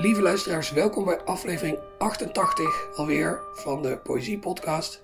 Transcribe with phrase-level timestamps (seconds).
[0.00, 5.02] Lieve luisteraars, welkom bij aflevering 88 alweer van de Poëzie Podcast.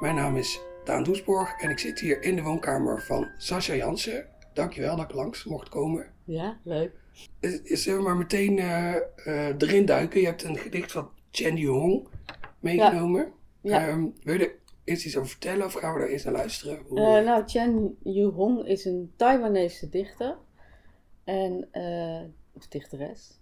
[0.00, 4.26] Mijn naam is Daan Doesborg en ik zit hier in de woonkamer van Sascha Jansen.
[4.52, 6.06] Dankjewel dat ik langs mocht komen.
[6.24, 6.92] Ja, leuk.
[7.40, 10.20] Eh, Zullen we maar meteen eh, eh, erin duiken?
[10.20, 12.08] Je hebt een gedicht van Chen Yuhong
[12.60, 13.32] meegenomen.
[13.60, 13.86] Ja.
[13.88, 16.78] Ehm, wil je er eerst iets over vertellen of gaan we daar eerst naar luisteren?
[16.88, 20.36] Hoe- Eh, nou, Chen Yu-hong is een Taiwanese dichter.
[21.24, 23.40] En, eh, of dichteres.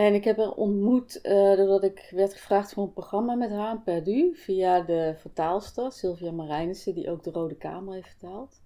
[0.00, 3.74] En ik heb haar ontmoet eh, doordat ik werd gevraagd voor een programma met haar
[3.74, 4.34] in Perdu.
[4.34, 8.60] Via de vertaalster, Sylvia Marijnissen, die ook de Rode Kamer heeft vertaald.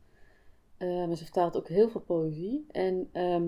[0.79, 2.67] Maar ze vertaalt ook heel veel poëzie.
[2.71, 3.47] En ehm,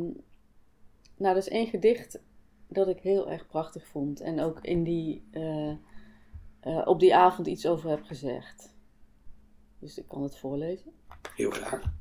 [1.16, 2.22] nou, dat is één gedicht
[2.68, 4.20] dat ik heel erg prachtig vond.
[4.20, 8.74] En ook in die, eh, op die avond iets over heb gezegd.
[9.78, 10.92] Dus ik kan het voorlezen.
[11.36, 11.92] Heel graag.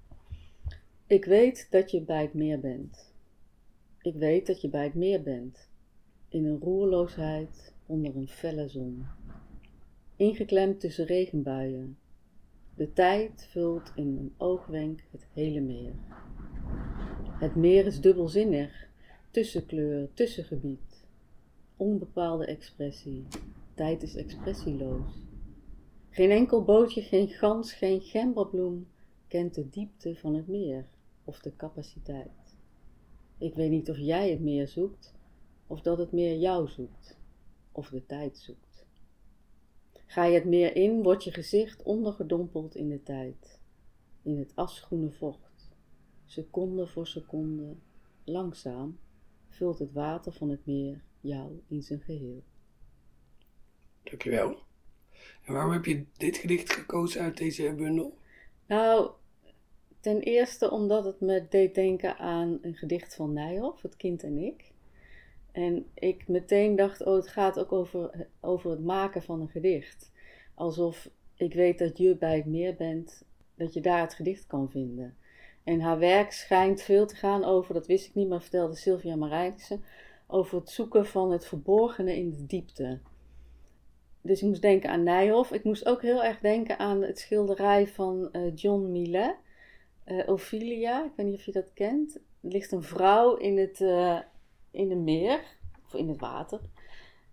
[1.08, 3.14] Ik weet dat je bij het meer bent.
[4.02, 5.74] Ik weet dat je bij het meer bent.
[6.36, 9.06] In een roerloosheid onder een felle zon.
[10.16, 11.98] Ingeklemd tussen regenbuien.
[12.76, 15.94] De tijd vult in een oogwenk het hele meer.
[17.40, 18.88] Het meer is dubbelzinnig.
[19.32, 21.06] Tussenkleur, tussengebied.
[21.78, 23.24] Onbepaalde expressie.
[23.74, 25.12] Tijd is expressieloos.
[26.10, 28.88] Geen enkel bootje, geen gans, geen gemberbloem
[29.28, 30.86] kent de diepte van het meer
[31.24, 32.56] of de capaciteit.
[33.38, 35.14] Ik weet niet of jij het meer zoekt,
[35.68, 37.18] of dat het meer jou zoekt,
[37.72, 38.86] of de tijd zoekt.
[40.06, 43.60] Ga je het meer in, wordt je gezicht ondergedompeld in de tijd,
[44.22, 45.70] in het asgroene vocht.
[46.26, 47.76] Seconde voor seconde,
[48.24, 49.00] langzaam,
[49.50, 52.44] vult het water van het meer jou in zijn geheel.
[54.04, 54.64] Dankjewel.
[55.44, 58.18] En waarom heb je dit gedicht gekozen uit deze bundel?
[58.68, 59.12] Nou,
[60.00, 64.38] ten eerste omdat het me deed denken aan een gedicht van Nijhoff, Het kind en
[64.38, 64.74] ik.
[65.56, 70.12] En ik meteen dacht, oh, het gaat ook over, over het maken van een gedicht.
[70.54, 74.70] Alsof ik weet dat je bij het meer bent, dat je daar het gedicht kan
[74.70, 75.18] vinden.
[75.64, 79.16] En haar werk schijnt veel te gaan over, dat wist ik niet, maar vertelde Sylvia
[79.16, 79.84] Marijnissen,
[80.28, 83.00] over het zoeken van het verborgene in de diepte.
[84.22, 85.52] Dus ik moest denken aan Nijhoff.
[85.52, 89.36] Ik moest ook heel erg denken aan het schilderij van eh, John Millet,
[90.04, 91.06] eh, Ophelia.
[91.06, 92.16] Ik weet niet of je dat kent.
[92.16, 94.20] Er ligt een vrouw in het, eh,
[94.76, 96.60] in een meer, of in het water.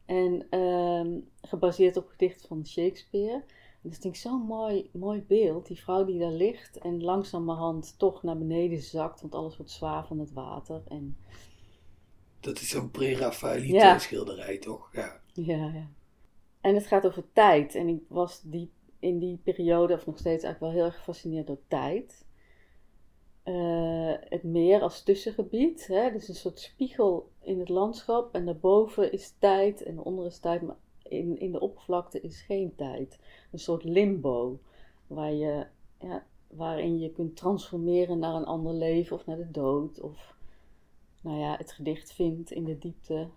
[0.07, 3.45] En ehm, gebaseerd op gedicht van Shakespeare.
[3.83, 5.67] Dus ik denk zo'n mooi, mooi beeld.
[5.67, 10.07] Die vrouw die daar ligt en langzamerhand toch naar beneden zakt, want alles wordt zwaar
[10.07, 10.83] van het water.
[10.89, 11.17] En
[12.41, 13.99] Dat is zo'n pre-Raphaëlite Ja.
[13.99, 14.89] schilderij, toch?
[14.93, 15.21] Ja.
[15.33, 15.91] Ja, ja.
[16.61, 17.75] En het gaat over tijd.
[17.75, 21.47] En ik was die, in die periode, of nog steeds eigenlijk wel heel erg gefascineerd
[21.47, 22.22] door tijd.
[23.43, 26.11] Eh, het meer als tussengebied, hè?
[26.11, 28.35] dus een soort spiegel in het landschap.
[28.35, 32.75] En daarboven is tijd en daaronder is tijd, maar in, in de oppervlakte is geen
[32.75, 33.19] tijd.
[33.53, 34.61] Een soort limbo,
[35.07, 35.67] waar je,
[35.99, 40.01] ja, waarin je kunt transformeren naar een ander leven of naar de dood.
[40.01, 40.35] Of
[41.21, 43.29] nou ja, het gedicht vindt in de diepte.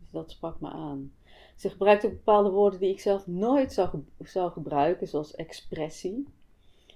[0.00, 1.12] Dus dat sprak me aan.
[1.56, 6.26] Ze gebruikt ook bepaalde woorden die ik zelf nooit zou, zou gebruiken, zoals expressie.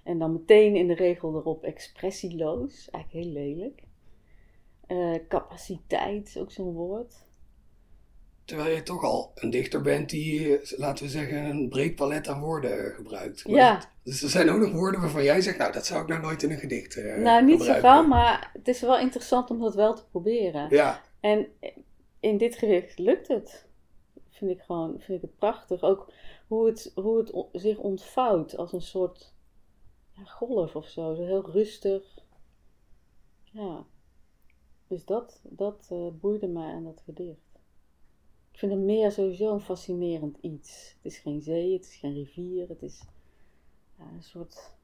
[0.07, 3.83] En dan meteen in de regel erop expressieloos, eigenlijk heel lelijk.
[4.87, 7.15] Eh, capaciteit is ook zo'n woord.
[8.45, 12.41] Terwijl je toch al een dichter bent die, laten we zeggen, een breed palet aan
[12.41, 13.47] woorden gebruikt.
[13.49, 13.75] Maar Ja.
[13.75, 16.21] dat- Dus er zijn ook nog woorden waarvan jij zegt, nou, dat zou ik nou
[16.21, 19.61] nooit in een gedicht eh nou, niet zo gauw, maar het is wel interessant om
[19.61, 20.67] dat wel te proberen.
[20.71, 21.47] Ja, En
[22.21, 23.67] in dit gedicht lukt het.
[24.31, 25.83] Vind ik gewoon vind ik het prachtig.
[25.83, 26.13] Ook
[26.47, 29.35] hoe het, hoe het zich ontvouwt als een soort
[30.17, 31.15] ja, golf of zo.
[31.15, 32.19] Zo heel rustig.
[33.43, 33.87] Ja.
[34.87, 37.41] Dus dat, dat eh, boeide mij aan dat gedicht.
[38.53, 40.95] Ik vind het meer sowieso een fascinerend iets.
[40.97, 42.69] Het is geen zee, het is geen rivier.
[42.69, 43.03] Het is
[43.99, 44.75] ja, een soort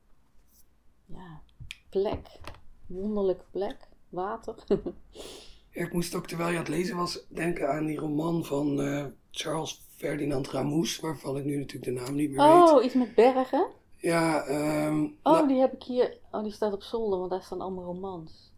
[1.06, 1.42] ja,
[1.90, 2.40] plek.
[2.86, 3.88] Wonderlijke plek.
[4.08, 4.64] Water.
[5.70, 9.06] Ik moest ook terwijl je aan het lezen was denken aan die roman van eh,
[9.30, 12.70] Charles Ferdinand Ramus, waarvan ik nu natuurlijk de naam niet meer weet.
[12.70, 13.70] Oh, iets met bergen?
[14.02, 16.16] Ja, ehm, Oh, nou, die heb ik hier.
[16.30, 18.52] Oh, die staat op zolder, want daar staan allemaal romans.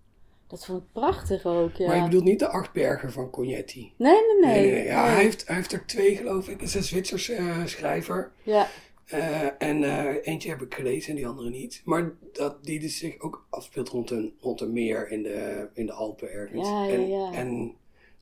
[0.47, 1.87] Dat vond ik prachtig ook, ja.
[1.87, 3.93] maar je bedoelt niet de acht bergen van Cognetti.
[3.97, 4.61] Nee, nee, nee.
[4.61, 4.85] Nee, nee, nee.
[4.85, 5.11] Ja, Nee.
[5.13, 6.61] Hij, heeft, hij heeft er twee, geloof ik.
[6.61, 8.33] Het is een Zwitserse eh, schrijver.
[8.43, 8.69] Ja,
[9.05, 11.83] Eh, en eh, eentje heb ik gelezen en die andere niet.
[11.85, 15.87] Maar dat die dus zich ook afspeelt rond een, rond een meer in de, in
[15.87, 16.69] de Alpen ergens.
[16.69, 17.33] Ja, ja, en, ja.
[17.33, 17.75] en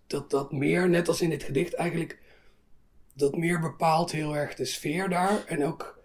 [0.07, 2.19] dat dat meer, net als in dit gedicht, eigenlijk
[3.15, 5.45] dat meer bepaalt heel erg de sfeer daar.
[5.47, 5.99] En ook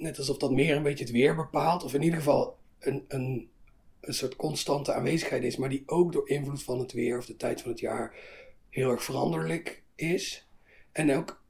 [0.00, 1.84] net alsof dat meer een beetje het weer bepaalt.
[1.84, 3.48] Of in ieder geval een, een
[4.00, 7.36] een soort constante aanwezigheid is, maar die ook door invloed van het weer of de
[7.36, 8.14] tijd van het jaar
[8.70, 10.46] heel erg veranderlijk is.
[10.92, 11.42] En ook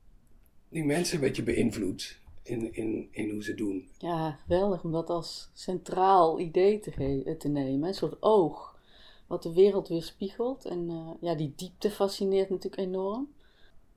[0.69, 3.89] die mensen een beetje beïnvloedt in, in, in hoe ze doen.
[3.99, 7.89] Ja, geweldig om dat als centraal idee te, te nemen.
[7.89, 8.79] Een soort oog,
[9.27, 10.65] wat de wereld weerspiegelt.
[10.65, 13.33] En eh, ja, die diepte fascineert natuurlijk enorm.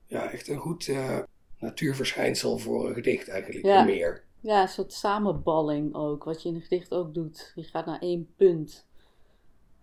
[0.06, 1.18] Ja, echt een goed eh,
[1.58, 3.64] natuurverschijnsel voor een gedicht eigenlijk.
[3.66, 3.84] Ja.
[3.84, 4.24] Meer.
[4.42, 7.52] Ja, een soort samenballing ook, wat je in een gedicht ook doet.
[7.54, 8.86] Je gaat naar één punt.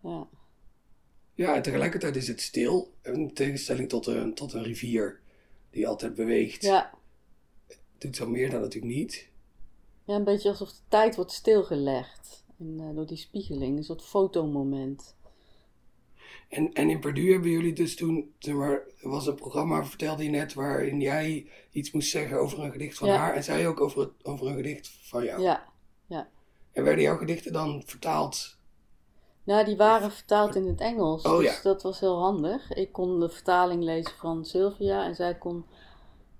[0.04, 0.28] Ja,
[1.34, 2.94] Ja, en tegelijkertijd is het stil.
[3.04, 5.20] In tegenstelling tot een, tot een rivier
[5.70, 6.62] die altijd beweegt.
[6.62, 6.98] ja.
[7.98, 9.30] Doet zo meer dan natuurlijk niet.
[10.04, 12.44] ja een beetje alsof de tijd wordt stilgelegd.
[12.60, 15.16] En, eh, door die spiegeling, een soort fotomoment.
[16.50, 20.24] En, en in Purdue hebben jullie dus toen, zeg maar, er was een programma, vertelde
[20.24, 23.16] je net, waarin jij iets moest zeggen over een gedicht van Ja.
[23.16, 25.42] haar en zij ook over, het, over een gedicht van jou.
[25.42, 25.68] Ja,
[26.72, 28.58] En werden jouw gedichten dan vertaald?
[29.44, 31.24] nou die waren vertaald in het Engels.
[31.24, 31.62] Oh, dus ja.
[31.64, 32.74] dat was heel handig.
[32.74, 35.66] Ik kon de vertaling lezen van Sylvia en zij kon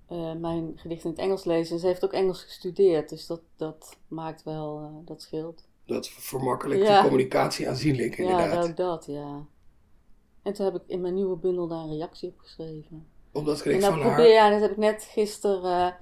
[0.08, 1.74] eh, mijn gedicht in het Engels lezen.
[1.74, 5.68] En ze heeft ook Engels gestudeerd, dus dat, dat maakt wel, eh, dat scheelt.
[5.86, 7.02] Dat vermakkelijkt Ja.
[7.02, 8.70] de communicatie aanzienlijk, Ja, inderdaad.
[8.70, 9.46] ook dat, ja.
[10.44, 13.08] En toen heb ik in mijn nieuwe bundel daar een reactie op geschreven.
[13.32, 14.28] Op dat En gedicht dat van probeer haar.
[14.34, 15.94] ja, dat heb ik net gisteren eh,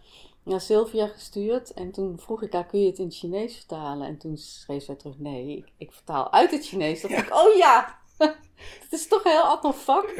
[0.43, 1.73] naar Sylvia gestuurd.
[1.73, 4.07] En toen vroeg ik haar, kun je het in het Chinees vertalen?
[4.07, 7.01] En toen schreef zij terug, nee, ik, ik vertaal uit het Chinees.
[7.01, 7.17] Dat Ja.
[7.17, 7.97] ik, oh ja,
[8.83, 10.13] het is toch een heel ander vak.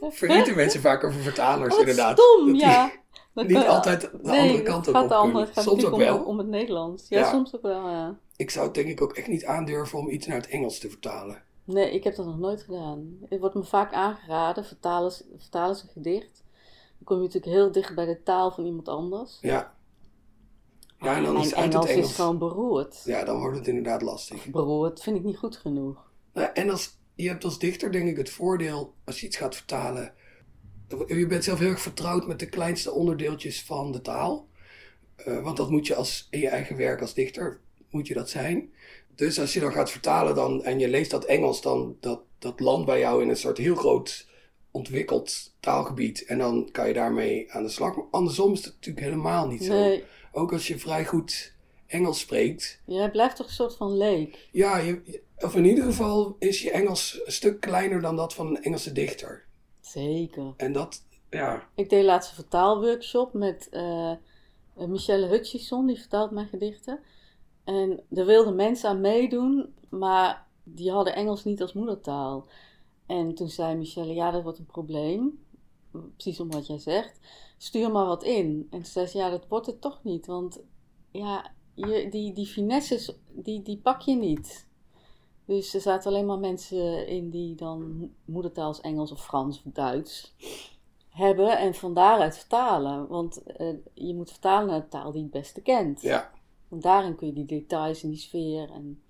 [0.00, 2.18] Vergeten mensen vaak over vertalers, Wat inderdaad.
[2.18, 2.90] stom, die ja.
[3.34, 5.90] Dat Niet altijd de nee, andere kant gaat op de andere, het gaat Soms ook
[5.90, 6.20] natuurlijk wel.
[6.22, 7.08] om, om het Nederlands.
[7.08, 7.30] Ja, Ja.
[7.30, 8.18] soms ook wel, ja.
[8.36, 10.88] Ik zou het denk ik ook echt niet aandurven om iets naar het Engels te
[10.88, 11.42] vertalen.
[11.64, 13.18] Nee, ik heb dat nog nooit gedaan.
[13.28, 16.44] Het wordt me vaak aangeraden, vertalen ze, vertalen ze een gedicht.
[16.96, 19.38] Dan kom je natuurlijk heel dicht bij de taal van iemand anders.
[19.40, 19.74] Ja.
[20.98, 22.10] Ja, en dan is het uit Engels, het Engels.
[22.10, 23.02] is gewoon beroerd.
[23.04, 24.50] Ja, dan wordt het inderdaad lastig.
[24.50, 26.10] Beroerd vind ik niet goed genoeg.
[26.32, 29.56] Nou, en als, je hebt als dichter denk ik het voordeel, als je iets gaat
[29.56, 30.14] vertalen,
[31.06, 34.48] je bent zelf heel erg vertrouwd met de kleinste onderdeeltjes van de taal.
[35.16, 37.60] Eh, want dat moet je als, in je eigen werk als dichter,
[37.90, 38.72] moet je dat zijn.
[39.20, 42.60] Dus als je dan gaat vertalen dan, en je leest dat Engels, dan dat, dat
[42.60, 44.26] landt bij jou in een soort heel groot
[44.70, 46.24] ontwikkeld taalgebied.
[46.24, 47.96] En dan kan je daarmee aan de slag.
[47.96, 49.72] Maar andersom is het natuurlijk helemaal niet zo.
[49.72, 51.52] Nee, Ook als je vrij goed
[51.86, 54.48] Engels spreekt, jij blijft toch een soort van leek.
[54.52, 58.46] ja, je, of in ieder geval is je Engels een stuk kleiner dan dat van
[58.46, 59.44] een Engelse dichter.
[59.80, 60.54] Zeker.
[60.56, 64.12] En dat, ja, Ik deed laatst een vertaalworkshop met eh,
[64.74, 67.00] Michelle Hutchison, die vertaalt mijn gedichten.
[67.64, 72.46] En er wilden mensen aan meedoen, maar die hadden Engels niet als moedertaal.
[73.06, 75.44] En toen zei Michelle, ja, dat wordt een probleem.
[75.90, 77.20] Precies om wat jij zegt.
[77.58, 78.66] Stuur maar wat in.
[78.70, 80.26] En toen zei ze, ja, dat wordt het toch niet.
[80.26, 80.60] Want
[81.10, 84.68] ja, je, die, die finesses, die, die pak je niet.
[85.44, 89.72] Dus er zaten alleen maar mensen in die dan moedertaal als Engels of Frans of
[89.72, 90.34] Duits
[91.08, 93.08] hebben en van daaruit vertalen.
[93.08, 96.00] Want eh, je moet vertalen naar de taal die het beste kent.
[96.02, 96.30] ja.
[96.70, 99.02] Want daarin kun je die details en die sfeer en...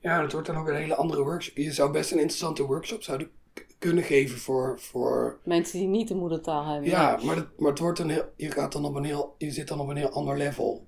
[0.00, 1.56] Ja, dat wordt dan ook een hele andere workshop.
[1.56, 3.30] Je zou best een interessante workshop zouden
[3.78, 6.90] kunnen geven voor, voor Mensen die niet de moedertaal hebben.
[6.90, 9.50] ja, maar, dat, maar het wordt een heel, je gaat dan op een heel, je
[9.50, 10.86] zit dan op een heel ander level.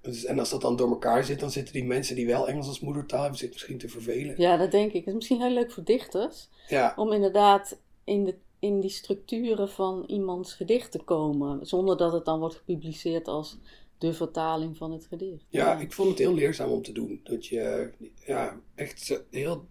[0.00, 2.66] Dus, en als dat dan door elkaar zit, dan zitten die mensen die wel Engels
[2.66, 4.34] als moedertaal hebben, zich misschien te vervelen.
[4.38, 4.98] Ja, dat denk ik.
[4.98, 6.48] Het is misschien heel leuk voor dichters.
[6.68, 11.66] Ja, Om inderdaad in, de, in die structuren van iemands gedicht te komen.
[11.66, 13.58] Zonder dat het dan wordt gepubliceerd als
[14.02, 15.44] de vertaling van het gedicht.
[15.48, 17.20] Ja, ik vond het heel leerzaam om te doen.
[17.22, 17.90] Dat je
[18.26, 19.66] ja, echt heel.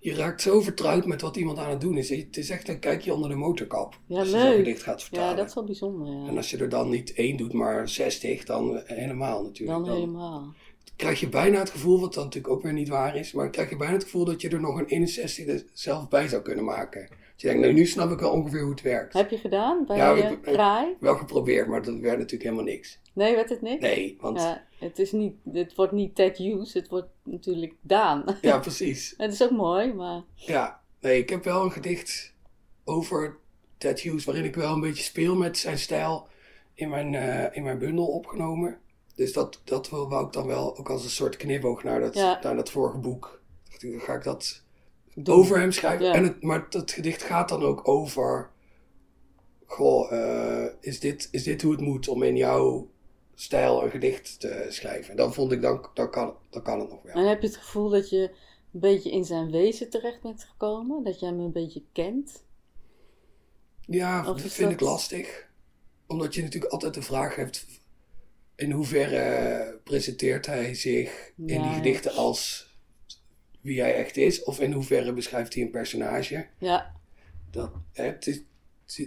[0.00, 2.08] Je raakt zo vertrouwd met wat iemand aan het doen is.
[2.08, 3.98] Het is echt een kijkje onder de motorkap.
[4.06, 5.30] Ja, als je zo'n gedicht gaat vertalen.
[5.30, 6.26] Ja, dat is wel bijzonder, ja.
[6.26, 9.84] En als je er dan niet één doet, maar 60, dan helemaal natuurlijk.
[9.84, 10.54] Dan helemaal.
[10.96, 13.70] krijg je bijna het gevoel, wat dan natuurlijk ook weer niet waar is, maar krijg
[13.70, 16.64] je bijna het gevoel dat je er nog een 61 er zelf bij zou kunnen
[16.64, 17.08] maken.
[17.38, 19.12] Dus je denkt, nou nu snap ik wel ongeveer hoe het werkt.
[19.12, 20.96] Heb je gedaan bij Ja, je ik- ik- kraai?
[21.00, 23.00] Wel geprobeerd, maar dat werd natuurlijk helemaal niks.
[23.12, 23.80] Nee, werd het niks?
[23.82, 27.74] Nee, want ja, Ja, het, is niet, het wordt niet Ted Hughes, het wordt natuurlijk
[27.80, 28.24] Daan.
[28.60, 29.14] precies.
[29.16, 32.34] het is ook mooi, maar Ja, nee, ik heb wel een gedicht
[32.84, 33.36] over
[33.78, 36.26] Ted Hughes, waarin ik wel een beetje speel met zijn stijl
[36.74, 38.78] in mijn, eh, in mijn bundel opgenomen.
[39.14, 42.14] Dus dat, dat wil- wou ik dan wel ook als een soort knipoog naar dat,
[42.14, 42.38] Ja.
[42.42, 43.40] naar dat vorige boek.
[43.70, 44.62] Ik, Dan ga ik dat
[45.24, 45.34] doen.
[45.34, 46.06] over hem schrijven.
[46.06, 46.12] Ja.
[46.14, 48.50] En het, maar dat gedicht gaat dan ook over.
[49.66, 52.90] Goh, eh, is, dit, is dit hoe het moet om in jouw
[53.34, 55.10] stijl een gedicht te schrijven?
[55.10, 57.14] En dan vond ik, dan, dan, kan, dan kan het nog wel.
[57.14, 58.30] En heb je het gevoel dat je
[58.72, 61.04] een beetje in zijn wezen terecht bent gekomen?
[61.04, 62.42] Dat jij hem een beetje kent?
[63.80, 65.46] Ja, dat vind dat- ik lastig.
[66.06, 67.66] Omdat je natuurlijk altijd de vraag hebt:
[68.56, 72.67] in hoeverre presenteert hij zich in die gedichten als
[73.60, 76.46] wie hij echt is, of in hoeverre beschrijft hij een personage.
[76.58, 76.94] Ja,
[77.50, 78.42] Dat, hè, het is,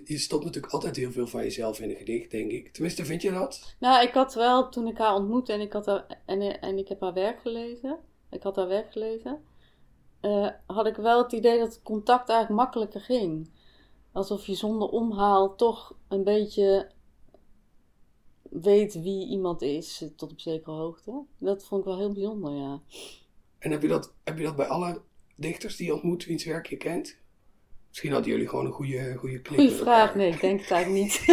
[0.05, 2.73] je stopt natuurlijk altijd heel veel van jezelf in een gedicht, denk ik.
[2.73, 3.75] Tenminste, vind je dat?
[3.79, 6.87] nou, ik had wel, toen ik haar ontmoette en ik, had haar, en, en ik
[6.87, 7.97] heb haar werk gelezen,
[8.29, 9.41] ik had haar werk gelezen,
[10.21, 13.49] eh, had ik wel het idee dat het contact eigenlijk makkelijker ging.
[14.11, 16.91] Alsof je zonder omhaal toch een beetje
[18.41, 21.23] weet wie iemand is, tot op zekere hoogte.
[21.37, 22.81] Dat vond ik wel heel bijzonder, ja.
[23.61, 25.01] En heb je dat, heb je dat bij alle
[25.35, 27.17] dichters die je ontmoet, wiens werk je kent?
[27.87, 29.59] Misschien hadden jullie gewoon een goede, goede klik.
[29.59, 30.17] Goeie vraag, elkaar.
[30.17, 31.23] nee, ik denk het eigenlijk niet.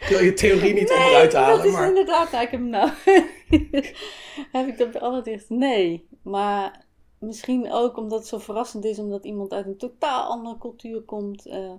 [0.00, 1.88] Ik wil je theorie niet onderuit halen, dat is maar...
[1.88, 2.90] inderdaad, hem nou.
[4.52, 5.50] heb ik dat bij alle dicht?
[5.50, 6.84] Nee, maar
[7.18, 11.46] misschien ook omdat het zo verrassend is, omdat iemand uit een totaal andere cultuur komt.
[11.46, 11.72] eh,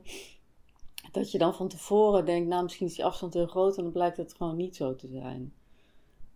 [1.11, 3.91] dat je dan van tevoren denkt, nou misschien is die afstand heel groot en dan
[3.91, 5.53] blijkt het gewoon niet zo te zijn.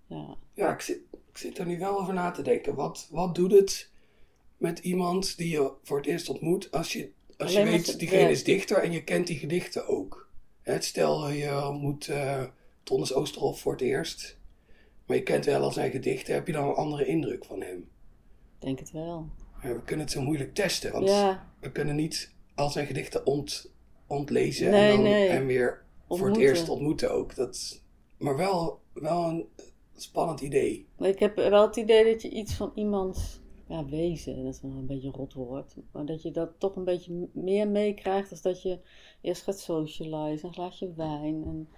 [0.07, 2.75] Ja, Ja, ik zit, ik zit er nu wel over na te denken.
[2.75, 3.89] Wat, wat doet het
[4.57, 7.99] met iemand die je voor het eerst ontmoet als je, als je Alleen weet, het
[7.99, 10.29] diegene is dichter en je kent die gedichten ook?
[10.61, 12.43] Hè, stel, je ontmoet eh
[12.83, 14.37] Tonnes Oosterhof voor het eerst,
[15.05, 17.77] maar je kent wel al zijn gedichten, heb je dan een andere indruk van hem?
[18.59, 19.29] ik denk het wel.
[19.61, 23.25] Ja, we kunnen het zo moeilijk testen, want Ja, we kunnen niet al zijn gedichten
[23.25, 23.71] ont,
[24.07, 25.27] ontlezen Nee, en, dan, nee.
[25.27, 27.35] en weer voor het eerst ontmoeten ook.
[27.35, 27.81] Dat,
[28.17, 29.47] maar wel, wel een
[30.01, 30.87] spannend idee.
[30.97, 34.71] Ik heb wel het idee dat je iets van iemands ja, wezen, dat is wel
[34.71, 38.61] een beetje rot woord, maar dat je dat toch een beetje meer meekrijgt als dat
[38.61, 38.79] je
[39.21, 41.43] eerst gaat socializen, een glaasje wijn.
[41.43, 41.69] En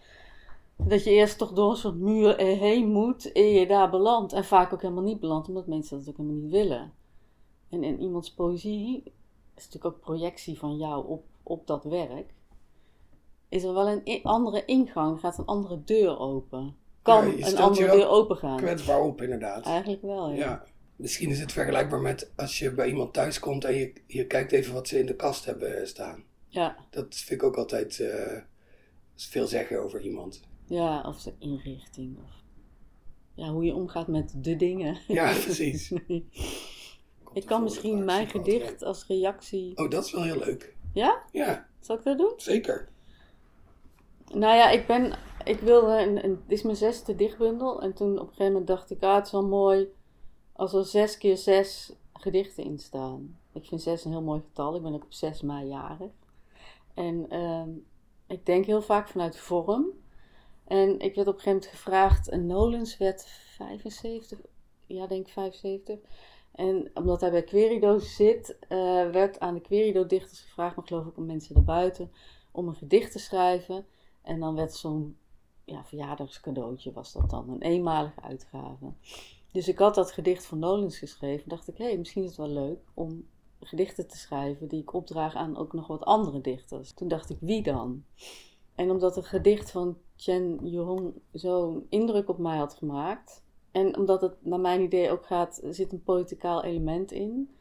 [0.75, 4.33] dat je eerst toch door een soort muur er heen moet eer je daar belandt.
[4.33, 6.93] En vaak ook helemaal niet belandt, omdat mensen dat ook helemaal niet willen.
[7.69, 9.03] En in iemands poëzie
[9.55, 12.33] is natuurlijk ook projectie van jou op, op dat werk.
[13.49, 16.75] Is er wel een andere ingang, gaat een andere deur open.
[17.01, 18.57] Kan Ja, een andere ook deur open gaan.
[18.57, 19.65] Kwetsbaar op, inderdaad.
[19.65, 20.37] Eigenlijk wel, ja.
[20.37, 20.63] Ja.
[20.95, 24.51] Misschien is het vergelijkbaar met als je bij iemand thuis komt en je, je kijkt
[24.51, 26.23] even wat ze in de kast hebben staan.
[26.47, 28.37] Ja, Dat vind ik ook altijd eh,
[29.15, 30.41] veel zeggen over iemand.
[30.65, 32.17] ja, of de inrichting.
[32.17, 32.29] Of
[33.33, 34.97] ja, hoe je omgaat met de dingen.
[35.07, 35.91] Ja, precies.
[37.33, 39.77] ik kan misschien mijn gedicht als reactie...
[39.77, 40.75] Oh, dat is wel heel leuk.
[40.93, 41.21] Ja?
[41.31, 42.33] Ja, Zal ik dat doen?
[42.37, 42.89] zeker.
[44.33, 45.13] Nou ja, ik ben...
[45.43, 46.01] Ik wilde...
[46.01, 47.81] Een, een, dit is mijn zesde dichtbundel.
[47.81, 49.03] En toen op een gegeven moment dacht ik...
[49.03, 49.87] Ah, het is wel mooi
[50.53, 53.39] als er zes keer zes gedichten in staan.
[53.53, 54.75] Ik vind zes een heel mooi getal.
[54.75, 56.11] Ik ben ook op 6 mei jarig.
[56.93, 57.69] En ehm,
[58.27, 59.85] ik denk heel vaak vanuit vorm.
[60.67, 62.29] En ik werd op een gegeven moment gevraagd...
[62.29, 64.39] En Nolens werd 75...
[64.85, 65.99] Ja, denk ik 75.
[66.51, 68.57] En omdat hij bij Querido zit...
[68.67, 70.75] eh, werd aan de Querido-dichters gevraagd...
[70.75, 72.11] Maar geloof ik om mensen erbuiten...
[72.51, 73.85] Om een gedicht te schrijven...
[74.21, 75.17] En dan werd zo'n
[75.65, 78.93] ja, verjaardagscadeautje was dat dan, een eenmalige uitgave.
[79.51, 81.49] Dus ik had dat gedicht van Nolens geschreven.
[81.49, 83.27] Dacht ik, hé, hey, misschien is het wel leuk om
[83.59, 86.93] gedichten te schrijven die ik opdraag aan ook nog wat andere dichters.
[86.93, 88.03] Toen dacht ik, wie dan?
[88.75, 93.43] En omdat het gedicht van Chen Yuhong zo'n indruk op mij had gemaakt.
[93.71, 97.55] En omdat het naar mijn idee ook gaat, zit een poëticaal element in.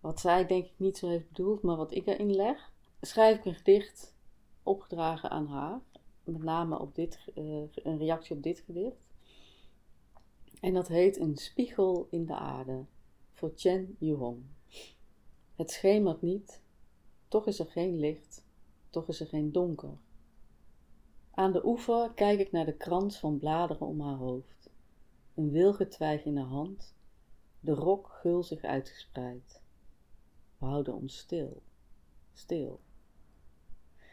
[0.00, 2.72] Wat zij denk ik niet zo heeft bedoeld, maar wat ik erin leg.
[3.00, 4.14] Schrijf ik een gedicht
[4.62, 5.80] opgedragen aan haar.
[6.26, 9.06] Met name op dit, eh, een reactie op dit gedicht.
[10.60, 12.84] En dat heet Een spiegel in de aarde.
[13.32, 14.42] Voor Chen Yuhong.
[15.54, 16.62] Het schemert niet,
[17.28, 18.44] toch is er geen licht,
[18.90, 19.98] toch is er geen donker.
[21.30, 24.70] Aan de oever kijk ik naar de krans van bladeren om haar hoofd.
[25.34, 26.94] Een wilgetwijg in haar hand,
[27.60, 29.62] de rok gulzig uitgespreid.
[30.58, 31.62] We houden ons stil,
[32.32, 32.80] stil.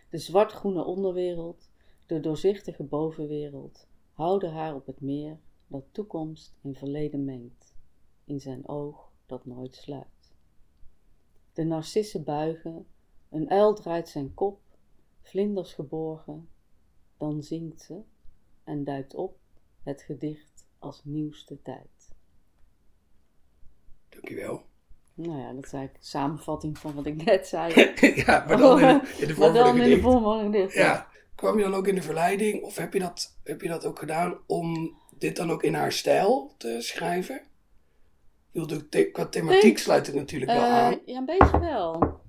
[0.09, 1.69] De zwartgroene onderwereld,
[2.05, 7.75] de doorzichtige bovenwereld, houden haar op het meer dat toekomst en verleden mengt,
[8.25, 10.35] in zijn oog dat nooit sluit.
[11.53, 12.87] De narcissen buigen,
[13.29, 14.61] een uil draait zijn kop,
[15.21, 16.49] vlinders geborgen,
[17.17, 18.01] dan zingt ze
[18.63, 19.37] en duikt op
[19.83, 22.15] het gedicht als nieuwste tijd.
[24.09, 24.63] Dankjewel.
[25.13, 27.93] Nou ja, dat is eigenlijk een samenvatting van wat ik net zei.
[28.25, 30.73] ja, maar dan in, in de Maar dan een in de vorm van een gedicht.
[30.73, 31.11] Ja.
[31.35, 33.99] Kwam je dan ook in de verleiding, of heb je dat, heb je dat ook
[33.99, 37.41] gedaan om dit dan ook in haar stijl te schrijven?
[38.51, 39.79] De the- qua thematiek Nee.
[39.79, 40.99] sluit het natuurlijk wel Eh, aan.
[41.05, 42.19] ja, een beetje wel.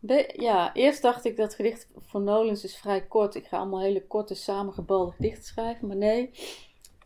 [0.00, 3.34] Be- ja, eerst dacht ik dat gedicht van Nolens is vrij kort.
[3.34, 5.86] Ik ga allemaal hele korte, samengebalde gedichten schrijven.
[5.88, 6.30] Maar nee,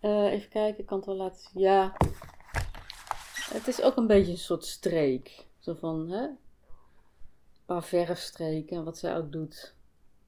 [0.00, 1.62] Eh, even kijken, ik kan het wel laten zien.
[1.62, 1.96] Ja,
[3.52, 5.46] het is ook een beetje een soort streek.
[5.58, 6.22] Zo van, hè?
[6.22, 6.36] Een
[7.66, 9.74] paar verfstreken, wat zij ook doet.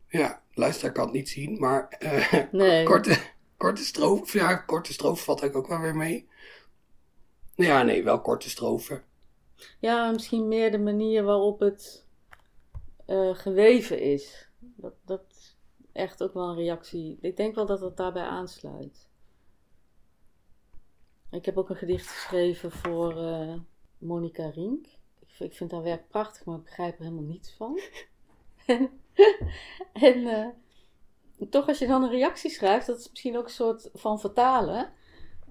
[0.09, 2.85] Ja, luisteraar kan het niet zien, maar eh, Nee.
[2.85, 3.19] korte,
[3.57, 6.29] korte strofe, ja, korte strofe valt eigenlijk ook wel weer mee.
[7.55, 9.05] Ja, nee, wel korte strofen.
[9.79, 12.07] Ja, misschien meer de manier waarop het
[13.07, 14.49] eh, geweven is.
[14.59, 15.57] Dat, dat is
[15.93, 17.19] echt ook wel een reactie.
[17.21, 19.09] Ik denk wel dat het daarbij aansluit.
[21.31, 23.55] Ik heb ook een gedicht geschreven voor uh,
[23.99, 24.87] Monica Rink.
[25.19, 27.81] Ik, ik, vind haar werk prachtig, maar ik begrijp er helemaal niets van.
[29.93, 30.47] en, uh,
[31.51, 34.93] toch als je dan een reactie schrijft, dat is misschien ook een soort van vertalen.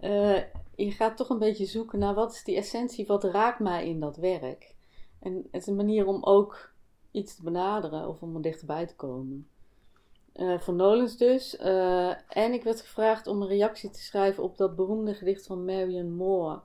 [0.02, 0.42] Uh,
[0.76, 4.00] je gaat toch een beetje zoeken naar wat is die essentie, wat raakt mij in
[4.00, 4.76] dat werk.
[5.20, 6.74] En het is een manier om ook
[7.12, 9.48] iets te benaderen of om er dichterbij te komen.
[10.36, 11.56] Uh, van Nolens dus.
[12.28, 16.16] En ik werd gevraagd om een reactie te schrijven op dat beroemde gedicht van Marion
[16.16, 16.62] Moore.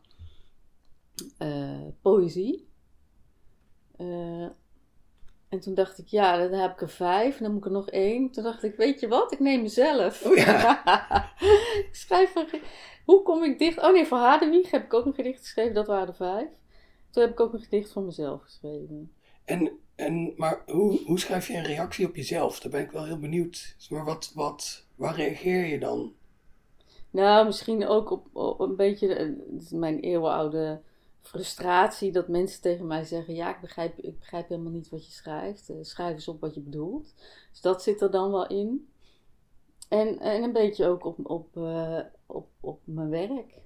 [1.38, 2.68] Uh, poëzie.
[5.52, 7.36] En toen dacht ik, ja, dan heb ik er vijf.
[7.36, 8.30] En dan moet ik er nog één.
[8.30, 9.32] Toen dacht ik, weet je wat?
[9.32, 10.24] Ik neem mezelf.
[10.24, 10.82] Oh ja.
[11.88, 12.60] ik schrijf een...
[13.04, 13.78] Hoe kom ik dicht?
[13.82, 15.74] Oh nee, voor Hadewig heb ik ook een gedicht geschreven.
[15.74, 16.48] Dat waren er vijf.
[17.10, 19.12] Toen heb ik ook een gedicht van mezelf geschreven.
[19.44, 22.60] En, en, maar hoe, hoe schrijf je een reactie op jezelf?
[22.60, 23.76] Daar ben ik wel heel benieuwd.
[23.90, 26.12] Maar wat, wat, waar reageer je dan?
[27.10, 29.36] Nou, misschien ook op, op een beetje
[29.70, 30.80] mijn eeuwenoude
[31.22, 35.12] frustratie dat mensen tegen mij zeggen: Ja, ik begrijp, ik begrijp helemaal niet wat je
[35.12, 35.70] schrijft.
[35.70, 37.14] Uh, schrijf eens op wat je bedoelt.
[37.50, 38.88] Dus dat zit er dan wel in.
[39.88, 43.60] En, en een beetje ook op, op, uh, op, op mijn werk.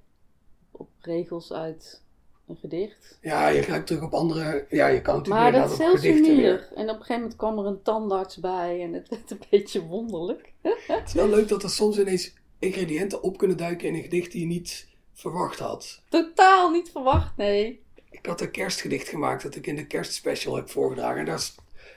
[0.71, 2.05] Op regels uit
[2.47, 3.19] een gedicht.
[3.21, 4.67] Ja, je grijpt terug op andere.
[4.71, 6.59] Ja, je kan natuurlijk Maar dat is heel.
[6.59, 9.83] En op een gegeven moment kwam er een tandarts bij en het werd een beetje
[9.83, 10.53] wonderlijk.
[10.63, 14.33] Het is wel leuk dat er soms ineens ingrediënten op kunnen duiken in een gedicht
[14.33, 14.87] die je niet
[15.17, 16.03] verwacht had.
[16.09, 17.85] Totaal niet verwacht, nee.
[18.11, 21.19] Ik had een kerstgedicht gemaakt dat ik in de kerstspecial heb voorgedragen.
[21.19, 21.51] En daar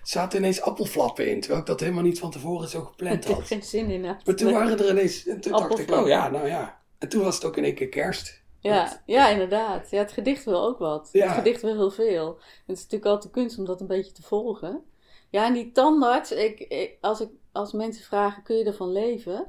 [0.03, 3.33] zaten ineens appelflappen in, terwijl ik dat helemaal niet van tevoren zo gepland had.
[3.33, 4.01] Ik heb geen zin in.
[4.01, 5.27] Maar toen waren er ineens.
[5.27, 6.81] En toen dacht ik, oh ja, nou ja.
[6.97, 8.41] En toen was het ook in één keer kerst.
[8.59, 9.89] Ja, ja, inderdaad.
[9.89, 11.09] Ja, het gedicht wil ook wat.
[11.11, 11.25] Ja.
[11.25, 12.27] Het gedicht wil heel veel.
[12.67, 14.83] Het is natuurlijk altijd kunst om dat een beetje te volgen.
[15.29, 19.47] Ja, en die tandarts, ik, ik, als, ik, als mensen vragen, kun je ervan leven?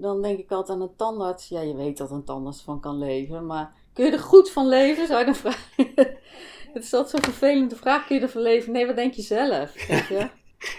[0.00, 1.48] Dan denk ik altijd aan een tandarts.
[1.48, 4.68] Ja, je weet dat een tandarts van kan leven, maar kun je er goed van
[4.68, 5.06] leven?
[5.06, 5.64] Zou je dan vragen?
[6.74, 8.72] Het is altijd zo'n vervelende vraag, kun je ervan leven?
[8.72, 9.72] Nee, wat denk je zelf?
[9.88, 10.28] Weet je?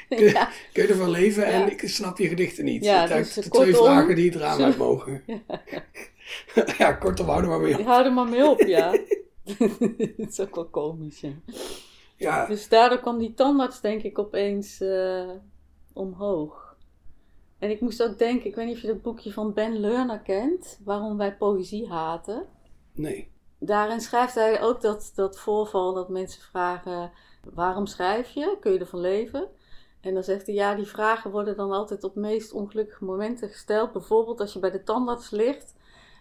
[0.10, 1.70] Kun, je, kun je ervan leven en Ja.
[1.70, 2.84] ik snap je gedichten niet.
[2.84, 5.24] Ja, dat dus de kortom, twee vragen die het zo- uit mogen.
[6.78, 7.86] ja, kortom, houden we maar mee op.
[7.86, 8.92] Hou er maar mee op, ja.
[10.18, 11.30] Het is ook wel komisch, ja.
[12.16, 15.30] Ja, Dus daardoor kwam die tandarts denk ik opeens eh,
[15.94, 16.71] omhoog.
[17.62, 20.20] En ik moest ook denken, ik weet niet of je dat boekje van Ben Lerner
[20.20, 22.46] kent, Waarom wij poëzie haten.
[22.94, 23.32] nee.
[23.60, 27.12] Daarin schrijft hij ook dat, dat voorval dat mensen vragen,
[27.54, 28.58] waarom schrijf je?
[28.60, 29.48] Kun je ervan leven?
[30.00, 33.92] En dan zegt hij, ja, die vragen worden dan altijd op meest ongelukkige momenten gesteld.
[33.92, 35.76] Bijvoorbeeld als je bij de tandarts ligt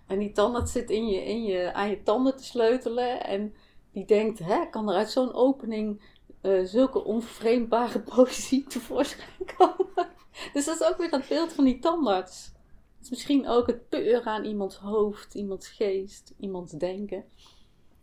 [0.07, 3.25] en die tandarts zit in je, in je, aan je tanden te sleutelen.
[3.25, 3.55] En
[3.93, 6.03] die denkt, hè, kan er uit zo'n opening
[6.41, 10.09] eh, zulke onvervreemdbare poëzie tevoorschijn komen?
[10.53, 12.45] Dus dat is ook weer dat beeld van die tandarts.
[12.97, 17.19] Het is misschien ook het peuren aan iemands hoofd, iemands geest, iemands denken.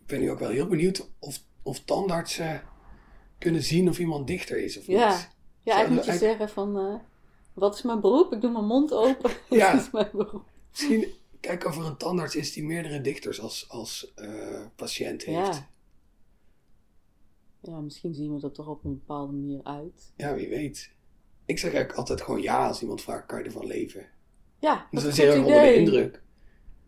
[0.02, 2.64] Ik ben nu ook wel heel benieuwd of, of tandartsen
[3.38, 4.98] kunnen zien of iemand dichter is of niet.
[4.98, 5.10] Ja,
[5.64, 7.00] ja eigenlijk moet je eigenlijk- zeggen van, eh,
[7.54, 8.34] wat is mijn beroep?
[8.34, 9.32] Ik doe mijn mond open.
[9.50, 9.74] Ja.
[9.74, 10.44] Is mijn beroep?
[10.70, 11.08] Misschien
[11.40, 15.56] kijken of er een tandarts is die meerdere dichters als, als eh, patiënt heeft.
[15.56, 15.70] Ja.
[17.62, 20.14] Ja, misschien zien we er toch op een bepaalde manier uit.
[20.16, 20.92] Ja, wie weet.
[21.48, 24.06] Ik zeg eigenlijk altijd gewoon ja als iemand vraagt, kan je ervan leven?
[24.60, 25.78] Ja, Dat dat is een goed onder de idee.
[25.78, 26.22] indruk.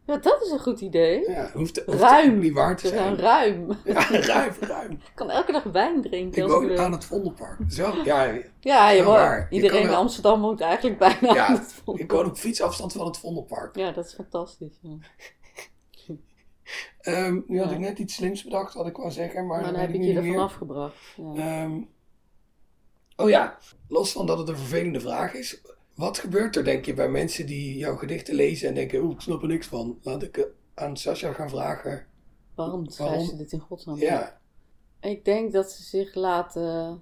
[0.06, 1.30] Ja, dat is een goed idee.
[1.30, 2.40] Ja, hoeft, hoeft Ruim.
[2.40, 3.68] niet waar te zijn ruim.
[3.86, 4.92] Ja, ruim, ruim.
[4.92, 6.44] Ik kan elke dag wijn drinken.
[6.44, 7.60] Ik woon aan het Vondelpark.
[7.68, 9.48] Zo, ja, Ja, je waar.
[9.50, 12.00] Iedereen in wel- Amsterdam woont eigenlijk bijna Ja, aan het Vondelpark.
[12.00, 13.76] ik woon op fietsafstand van het Vondelpark.
[13.76, 14.80] Ja, dat is fantastisch.
[14.82, 14.98] Ja.
[17.00, 17.76] Ehm, nu had Ja.
[17.76, 20.08] ik net iets slims bedacht wat ik wou zeggen, maar, dan heb ik je nu
[20.08, 20.32] ervan niet
[21.36, 21.88] meer.
[23.20, 25.62] Oh ja, los van dat het een vervelende vraag is.
[25.96, 29.22] Wat gebeurt er, denk je, bij mensen die jouw gedichten lezen en denken: Oeh, ik
[29.22, 30.00] snap er niks van.
[30.02, 32.08] Laat ik eh, aan Sascha gaan vragen.
[32.56, 33.30] Waarom schrijft waarom?
[33.30, 33.98] ze dit in godsnaam?
[33.98, 34.40] Ja,
[35.02, 36.94] Ik denk dat ze zich laten.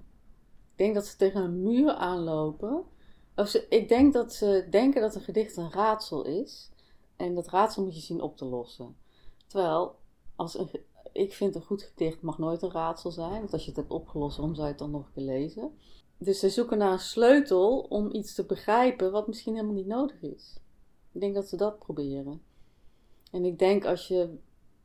[0.72, 2.84] Ik denk dat ze tegen een muur aanlopen.
[3.36, 6.72] Of ze, ik denk dat ze denken dat een gedicht een raadsel is.
[7.16, 8.96] En dat raadsel moet je zien op te lossen.
[9.48, 9.96] Terwijl,
[10.36, 10.70] als een,
[11.12, 13.40] ik vind een goed gedicht mag nooit een raadsel zijn.
[13.40, 15.72] Want als je het hebt opgelost, waarom zou je het dan nog een keer lezen?
[16.18, 20.22] Dus ze zoeken naar een sleutel om iets te begrijpen wat misschien helemaal niet nodig
[20.22, 20.58] is.
[21.12, 22.42] Ik denk dat ze dat proberen.
[23.32, 24.38] En ik denk als je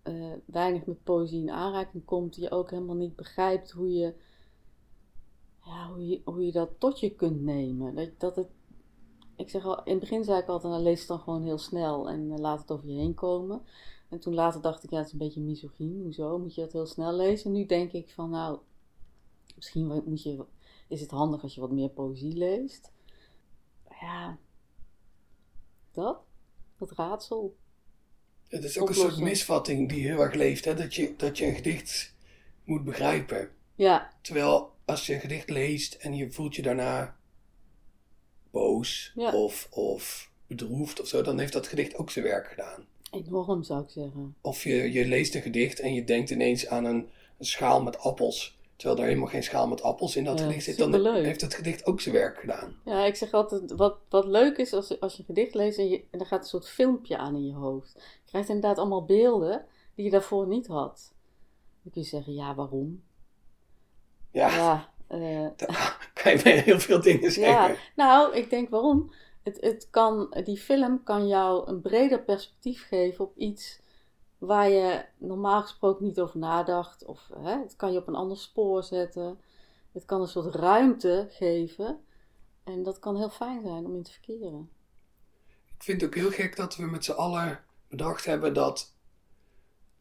[0.03, 4.15] eh, weinig met poëzie in aanraking komt, je ook helemaal niet begrijpt hoe je,
[5.65, 7.95] ja, hoe je, hoe je dat tot je kunt nemen.
[7.95, 8.49] Dat, dat het,
[9.37, 11.59] ik zeg al, in het begin zei ik altijd, nou, lees het dan gewoon heel
[11.59, 13.63] snel en eh, laat het over je heen komen.
[14.09, 16.01] En toen later dacht ik, ja, het is een beetje misogyn.
[16.03, 17.53] Hoezo moet je dat heel snel lezen?
[17.53, 18.59] Nu denk ik van, nou,
[19.57, 20.45] misschien moet je,
[20.93, 22.91] is het handig als je wat meer poëzie leest.
[24.01, 24.39] Ja,
[25.93, 26.21] dat,
[26.79, 27.57] dat raadsel.
[28.49, 30.75] Het is ook een soort misvatting die heel erg leeft, hè?
[30.75, 32.15] Dat, je, dat je een gedicht
[32.65, 33.51] moet begrijpen.
[33.75, 34.13] Ja.
[34.21, 37.17] Terwijl als je een gedicht leest en je voelt je daarna
[38.51, 42.87] boos of, of bedroefd of zo, dan heeft dat gedicht ook zijn werk gedaan.
[43.11, 44.37] Enorm zou ik zeggen.
[44.41, 47.99] Of je, je leest een gedicht en je denkt ineens aan een, een schaal met
[47.99, 48.59] appels.
[48.83, 51.87] Terwijl er helemaal geen schaal met appels in dat gedicht zit, dan heeft het gedicht
[51.87, 52.77] ook zijn werk gedaan.
[52.85, 55.89] Ja, ik zeg altijd, wat, wat leuk is als, als je een gedicht leest en,
[55.89, 57.93] je, en er gaat een soort filmpje aan in je hoofd.
[57.95, 59.65] Je krijgt inderdaad allemaal beelden
[59.95, 61.13] die je daarvoor niet had.
[61.83, 63.03] Dan kun je zeggen, ja, waarom?
[64.31, 65.47] Ja, ja uh,
[66.15, 67.73] kan je bij heel veel dingen zeggen.
[67.73, 69.13] Ja, nou, ik denk waarom.
[69.43, 73.81] Het, het kan, die film kan jou een breder perspectief geven op iets
[74.47, 77.05] waar je normaal gesproken niet over nadacht.
[77.05, 79.41] Of hè, het kan je op een ander spoor zetten.
[79.93, 82.01] Het kan een soort ruimte geven.
[82.65, 84.71] En dat kan heel fijn zijn om in te verkeren.
[85.77, 88.95] Ik vind het ook heel gek dat we met z'n allen bedacht hebben dat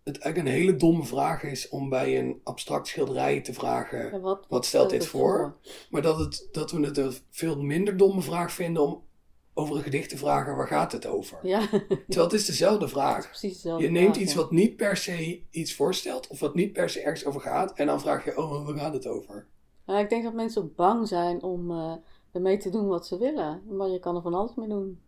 [0.03, 4.65] het eigenlijk een hele domme vraag is om bij een abstract schilderij te vragen: wat,
[4.65, 5.57] stelt dit voor?
[5.89, 9.03] Maar dat, het, dat we het een veel minder domme vraag vinden om
[9.53, 11.39] over een gedicht te vragen: waar gaat het over?
[11.43, 11.67] Ja.
[11.87, 13.27] Terwijl het is dezelfde vraag.
[13.27, 16.89] precies dezelfde je neemt iets wat niet per se iets voorstelt of wat niet per
[16.89, 19.47] se ergens over gaat en dan vraag je: oh, waar gaat het over?
[19.85, 21.93] Ja, ik denk dat mensen bang zijn om uh,
[22.31, 23.63] ermee te doen wat ze willen.
[23.69, 25.01] Maar je kan er van alles mee doen.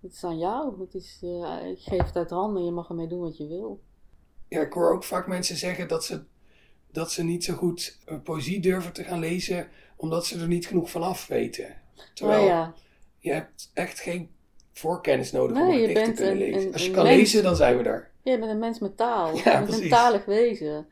[0.00, 0.80] Het is aan jou.
[0.80, 3.46] Het is, uh, ik geef het uit handen en je mag ermee doen wat je
[3.46, 3.80] wil
[4.52, 6.22] ja, ik hoor ook vaak mensen zeggen dat ze,
[6.90, 10.66] dat ze niet zo goed uh, poëzie durven te gaan lezen, omdat ze er niet
[10.66, 11.76] genoeg van af weten.
[12.14, 12.74] Terwijl oh, ja.
[13.22, 14.30] Je hebt echt geen
[14.72, 16.72] voorkennis nodig om een gedicht te kunnen lezen.
[16.72, 17.82] Als je kan lezen, dan zijn we.
[18.22, 19.36] Ja, je bent een mens met taal.
[19.44, 20.86] Ja, een talig wezen.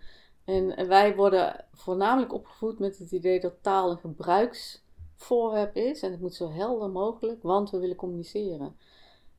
[0.45, 6.03] En wij worden voornamelijk opgevoed met het idee dat taal een gebruiksvoorwerp is.
[6.03, 8.77] En het moet zo helder mogelijk, want we willen communiceren.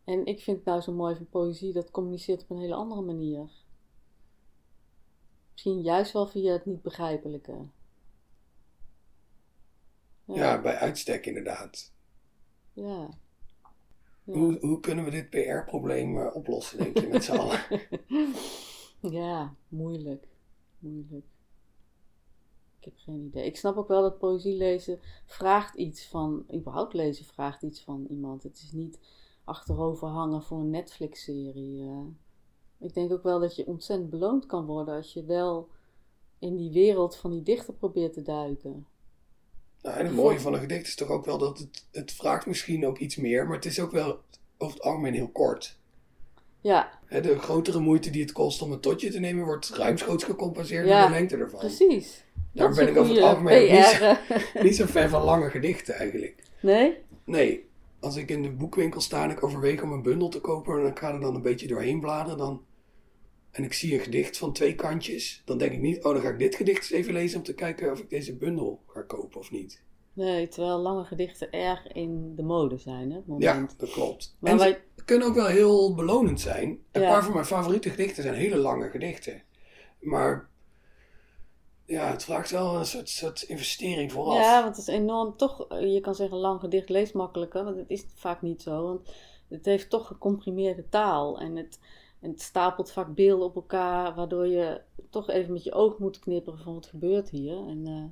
[0.04, 3.02] En ik vind het nou zo mooi van poëzie, dat communiceert op een hele andere
[3.02, 3.50] manier.
[5.52, 7.54] Misschien juist wel via het niet begrijpelijke.
[10.26, 11.92] Ja, bij uitstek inderdaad.
[12.82, 13.10] Ja.
[14.24, 17.60] Hoe, hoe kunnen we dit PR-probleem uh, oplossen, denk je, met z'n allen?
[19.20, 20.28] ja, moeilijk.
[20.80, 21.26] Moeilijk.
[22.80, 23.46] Ik heb geen idee.
[23.46, 28.06] Ik snap ook wel dat poëzie lezen vraagt iets van, überhaupt lezen vraagt iets van
[28.10, 28.44] iemand.
[28.44, 29.00] Het is niet
[29.44, 31.82] achterover hangen voor een Netflix-serie.
[31.82, 32.06] Uh.
[32.78, 35.70] Ik denk ook wel dat je ontzettend beloond kan worden als je wel
[36.40, 38.88] in die wereld van die dichter probeert te duiken.
[39.84, 42.46] Nou, en het mooie van een gedicht is toch ook wel dat het, het vraagt
[42.46, 44.22] misschien ook iets meer, maar het is ook wel
[44.58, 45.80] over het algemeen heel kort.
[46.62, 47.00] Ja.
[47.10, 51.02] De grotere moeite die het kost om een totje te nemen, wordt ruimschoots gecompenseerd door
[51.02, 51.60] de lengte ervan.
[51.60, 52.24] Precies.
[52.54, 54.16] Daar ben ik over het algemeen niet zo,
[54.64, 56.44] niet zo fan van lange gedichten eigenlijk.
[56.60, 56.98] Nee?
[57.24, 57.70] Nee.
[58.00, 60.86] Als ik in de boekwinkel sta en ik overweeg om een bundel te kopen en
[60.86, 62.62] ik ga er dan een beetje doorheen bladeren, dan
[63.52, 66.30] en ik zie een gedicht van twee kantjes, dan denk ik niet, oh, dan ga
[66.30, 69.40] ik dit gedicht eens even lezen om te kijken of ik deze bundel ga kopen
[69.40, 69.84] of niet.
[70.14, 73.20] Nee, terwijl lange gedichten erg in de mode zijn, hè?
[73.38, 74.36] Ja, dat klopt.
[74.40, 74.82] Maar en wij...
[74.96, 76.70] ze kunnen ook wel heel belonend zijn.
[76.92, 79.44] Een paar van mijn favoriete gedichten zijn hele lange gedichten.
[80.00, 80.50] Maar
[81.86, 84.44] ja, het vraagt wel een soort, soort investering vooraf.
[84.44, 87.90] Ja, want het is enorm, toch, je kan zeggen lang gedicht leest makkelijker, want het
[87.90, 88.84] is vaak niet zo.
[88.84, 89.10] Want
[89.50, 91.80] het heeft toch gecomprimeerde taal en het
[92.22, 96.20] en het stapelt vaak beelden op elkaar, waardoor je toch even met je oog moet
[96.20, 97.68] knipperen van wat gebeurt hier.
[97.68, 98.04] En, uh,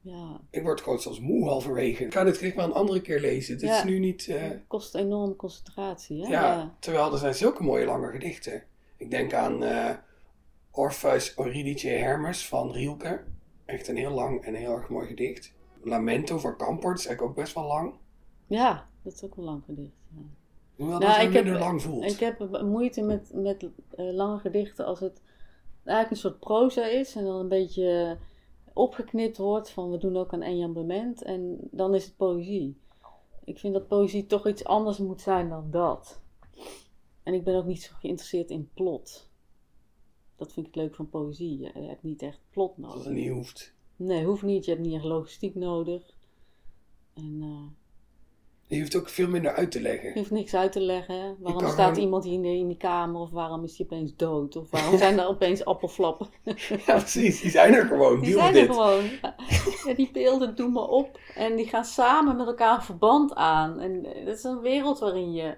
[0.00, 0.40] ja.
[0.50, 2.04] Ik word gewoon zelfs moe halverwege.
[2.04, 3.58] Ik ga dit gedicht maar een andere keer lezen.
[3.58, 4.26] Dit is nu niet...
[4.26, 4.40] Uh...
[4.40, 6.22] Het kost enorme concentratie.
[6.22, 6.28] Hè?
[6.28, 8.62] Ja, terwijl er zijn zulke mooie lange gedichten.
[8.96, 9.90] Ik denk aan uh,
[10.70, 13.24] Orpheus Euridice Hermes van Rielke.
[13.64, 15.52] Echt een heel lang en heel erg mooi gedicht.
[15.82, 17.94] Lamento van Kampert is eigenlijk ook best wel lang.
[18.46, 19.96] Ja, dat is ook een lang gedicht.
[20.14, 20.22] Ja.
[20.88, 22.04] Nou, minder heb, lang voelt.
[22.04, 23.70] Ik heb moeite met, met uh,
[24.12, 25.22] lange gedichten als het
[25.84, 28.18] eigenlijk een soort proza is en dan een beetje
[28.72, 32.76] opgeknipt wordt van we doen ook een enjambement en dan is het poëzie.
[33.44, 36.20] Ik vind dat poëzie toch iets anders moet zijn dan dat.
[37.22, 39.30] En ik ben ook niet zo geïnteresseerd in plot.
[40.36, 41.58] Dat vind ik leuk van poëzie.
[41.58, 42.96] Je hebt niet echt plot nodig.
[42.96, 43.74] Dat het niet hoeft.
[43.96, 44.64] Nee, hoeft niet.
[44.64, 46.16] Je hebt niet echt logistiek nodig.
[47.14, 47.62] En uh,
[48.70, 50.08] Je hoeft ook veel minder uit te leggen.
[50.08, 51.36] Je hoeft niks uit te leggen.
[51.38, 53.20] Waarom staat gewoon- iemand hier in, de, in kamer?
[53.20, 54.56] Of waarom is hij opeens dood?
[54.56, 56.28] Of waarom zijn er opeens appelflappen?
[56.86, 57.40] Ja, precies.
[57.40, 58.20] Die zijn er gewoon.
[58.20, 59.04] Die zijn er gewoon.
[59.86, 61.18] Ja, die beelden doen me op.
[61.34, 63.80] En die gaan samen met elkaar een verband aan.
[63.80, 65.56] En eh, dat is een wereld waarin je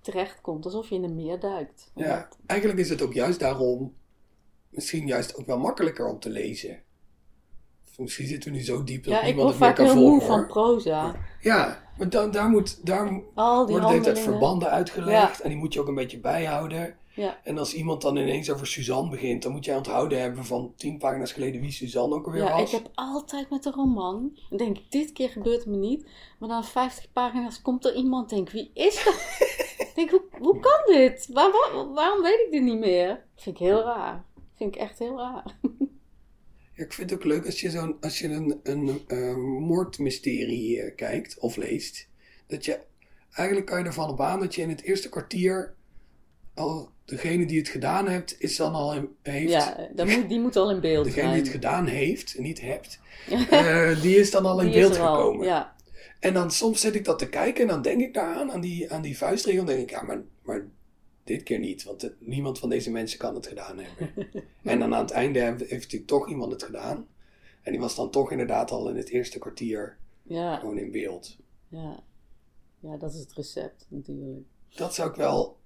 [0.00, 0.64] terechtkomt.
[0.64, 1.90] Alsof je in een meer duikt.
[1.94, 3.94] Ja, eigenlijk is het ook juist daarom
[4.68, 6.82] misschien juist ook wel makkelijker om te lezen.
[7.98, 9.94] Misschien zitten we nu zo diep dat Ja, ik niemand het meer vaak kan heel
[9.94, 10.26] moe volgen.
[10.26, 11.14] van proza.
[11.40, 15.58] Ja, maar dan, daar, moet, daar Al die worden de tijd verbanden uitgelegd en die
[15.58, 16.96] moet je ook een beetje bijhouden.
[17.14, 17.38] Ja.
[17.44, 20.98] En als iemand dan ineens over Suzanne begint, dan moet jij onthouden hebben van tien
[20.98, 22.62] pagina's geleden wie Suzanne ook alweer Ja, was.
[22.72, 26.08] ik heb altijd met een roman, dan denk ik, dit keer gebeurt het me niet.
[26.38, 29.14] Maar dan 50 pagina's komt er iemand, denk wie is dat?
[29.78, 31.28] Ik denk, hoe, hoe kan dit?
[31.32, 33.24] Waar, waar- waarom weet ik dit niet meer?
[33.36, 34.24] Vind ik heel raar.
[34.54, 35.44] Vind ik echt heel raar.
[36.74, 40.80] Ja, ik vind het ook leuk als je, zo'n, als je een, een, eh, moordmysterie
[40.80, 42.08] eh, kijkt of leest.
[42.46, 42.80] Dat je,
[43.32, 45.74] eigenlijk kan je ervan op aan dat je in het eerste kwartier
[46.54, 49.52] al degene die het gedaan heeft, is dan al in, heeft.
[49.52, 51.44] Ja, dat moet, die moet al in beeld degene die zijn.
[51.44, 53.00] het gedaan heeft niet hebt,
[53.50, 55.46] eh, die is dan al in Die beeld al, gekomen.
[55.46, 55.76] Ja,
[56.20, 58.92] En dan soms zit ik dat te kijken en dan denk ik daaraan, aan die,
[58.92, 59.64] aan die vuistregel.
[59.64, 60.64] Dan denk ik, ja, maar, maar
[61.24, 61.82] dit keer niet.
[61.84, 64.28] Want het- niemand van deze mensen kan het gedaan hebben.
[64.62, 67.06] en dan aan het einde heeft, natuurlijk toch iemand het gedaan.
[67.62, 71.36] En die was dan toch inderdaad al in het eerste kwartier ja, gewoon in beeld.
[71.68, 72.02] ja.
[72.80, 74.44] Ja, dat is het recept natuurlijk.
[74.74, 75.58] Dat zou ik wel...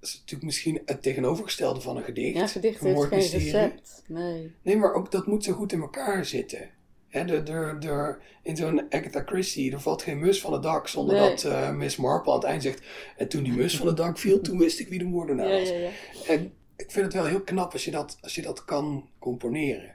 [0.00, 2.36] Dat is natuurlijk misschien het tegenovergestelde van een gedicht.
[2.36, 3.44] Ja, gedicht een heeft geen moordmysterie.
[3.52, 4.02] recept.
[4.06, 4.54] Nee.
[4.62, 6.70] Nee, maar ook dat moet zo goed in elkaar zitten.
[7.18, 10.88] Hè, de, de, de, in zo'n Agatha Christie, er valt geen mus van het dak
[10.88, 11.28] zonder Nee.
[11.28, 12.86] dat eh, Miss Marple aan het eind zegt...
[13.16, 15.58] En toen die mus van het dak viel, toen wist ik wie de moordenaar Ja,
[15.60, 15.68] was.
[15.68, 15.90] ja, ja.
[16.26, 19.94] En ik vind het wel heel knap als je dat, als je dat kan componeren.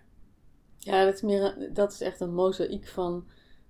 [0.78, 3.26] Ja, dat is, meer, dat is echt een mozaïek van,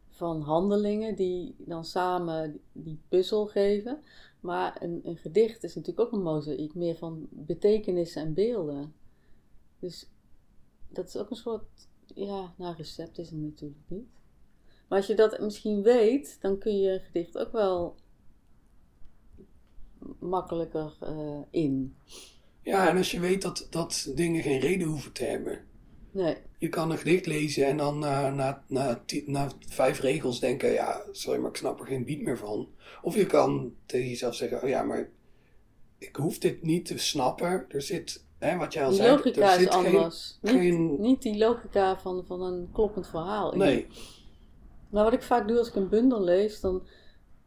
[0.09, 4.01] van handelingen die dan samen die puzzel geven.
[4.39, 8.93] Maar een, een gedicht is natuurlijk ook een mozaïek, meer van betekenissen en beelden.
[9.79, 10.09] Dus
[10.89, 14.07] dat is ook een soort, ja, nou recept is het natuurlijk niet.
[14.87, 17.95] Maar als je dat misschien weet, dan kun je een gedicht ook wel
[20.19, 21.95] makkelijker eh, in.
[22.61, 25.65] Ja, en als je weet dat, dat dingen geen reden hoeven te hebben.
[26.11, 30.39] Nee, Je kan een gedicht lezen en dan na, na, na, ti- na vijf regels
[30.39, 30.71] denken...
[30.71, 32.69] Ja, sorry, maar ik snap er geen beat meer van.
[33.01, 34.63] Of je kan tegen jezelf zeggen...
[34.63, 35.09] Oh ja, maar
[35.97, 37.65] ik hoef dit niet te snappen.
[37.69, 39.09] Er zit, hè, wat jij al die zei...
[39.15, 40.37] logica er is zit geen- anders.
[40.41, 43.51] Niet, geen- niet die logica van, van een kloppend verhaal.
[43.51, 43.57] in.
[43.57, 43.87] Nee,
[44.89, 46.87] Maar wat ik vaak doe als ik een bundel lees, dan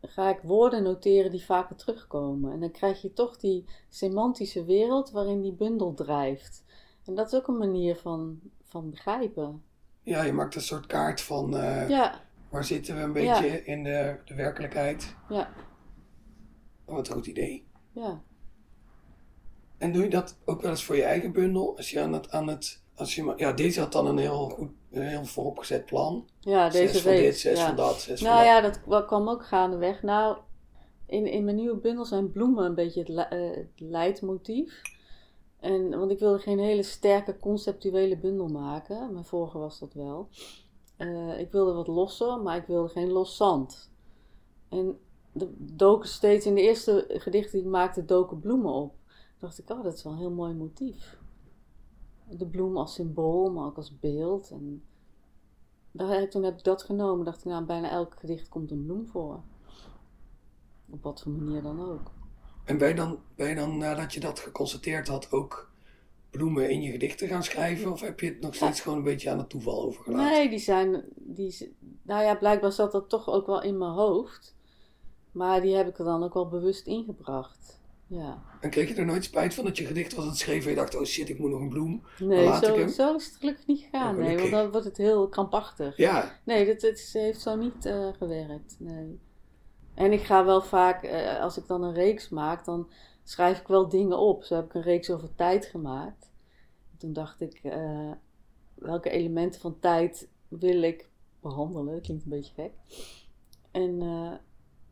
[0.02, 2.52] ga ik woorden noteren die vaker terugkomen.
[2.52, 6.64] En dan krijg je toch die semantische wereld waarin die bundel drijft.
[7.04, 9.62] En dat is ook een manier van, van begrijpen.
[10.02, 11.56] ja, je maakt een soort kaart van...
[11.56, 13.40] eh, Ja, Waar zitten we een Ja.
[13.40, 15.14] beetje in de, de werkelijkheid?
[15.28, 15.50] ja,
[16.84, 17.66] wat een goed idee.
[17.92, 18.22] ja.
[19.78, 21.76] En doe je dat ook wel eens voor je eigen bundel?
[21.76, 22.30] Als je aan het...
[22.30, 26.28] Aan het als je, ja, deze had dan een heel goed, een heel vooropgezet plan.
[26.40, 27.22] Ja, deze zes van week.
[27.22, 27.66] dit, zes ja.
[27.66, 28.48] van dat, zes van Nou dat.
[28.48, 30.02] ja, dat wa- kwam ook gaandeweg.
[30.02, 30.36] Nou,
[31.06, 34.82] in, in mijn nieuwe bundel zijn bloemen een beetje het, eh, het leidmotief.
[35.60, 39.12] En, want ik wilde geen hele sterke conceptuele bundel maken.
[39.12, 40.28] Mijn vorige was dat wel.
[40.96, 43.90] Eh, ik wilde wat losser, maar ik wilde geen los zand.
[44.68, 44.98] En
[45.32, 48.94] er doken steeds, in de eerste gedichten die ik maakte, doken bloemen op.
[49.38, 51.18] Dacht ik, oh, dat is wel een heel mooi motief.
[52.28, 54.50] De bloem als symbool, maar ook als beeld.
[54.50, 54.82] En
[55.90, 57.24] daar, toen heb ik dat genomen.
[57.24, 59.40] dacht ik, nou, bijna elk gedicht komt een bloem voor.
[60.90, 62.10] Op wat voor manier dan ook.
[62.64, 65.70] En ben je, dan, ben je dan, nadat je dat geconstateerd had, ook
[66.30, 67.92] bloemen in je gedichten gaan schrijven?
[67.92, 70.32] Of heb je het nog steeds gewoon een beetje aan het toeval overgelaten?
[70.32, 71.04] Nee, die zijn.
[71.14, 74.54] Die, nou ja, blijkbaar zat dat toch ook wel in mijn hoofd.
[75.32, 77.75] Maar die heb ik er dan ook wel bewust ingebracht.
[78.08, 78.42] Ja.
[78.60, 80.70] En kreeg je er nooit spijt van dat je gedicht was aan het schrijven en
[80.70, 82.02] je dacht, oh shit, ik moet nog een bloem?
[82.18, 84.18] Nee, zo, is het gelukkig niet gegaan.
[84.18, 85.96] Nee, want dan wordt het heel krampachtig.
[85.96, 88.76] Ja, Nee, dit, dit heeft zo niet eh, gewerkt.
[88.78, 89.18] Nee.
[89.94, 92.90] En ik ga wel vaak, eh, als ik dan een reeks maak, dan
[93.24, 94.44] schrijf ik wel dingen op.
[94.44, 96.30] Zo heb ik een reeks over tijd gemaakt.
[96.98, 98.10] Toen dacht ik, eh,
[98.74, 101.08] welke elementen van tijd wil ik
[101.40, 101.94] behandelen?
[101.94, 102.72] Dat klinkt een beetje gek.
[103.70, 104.02] En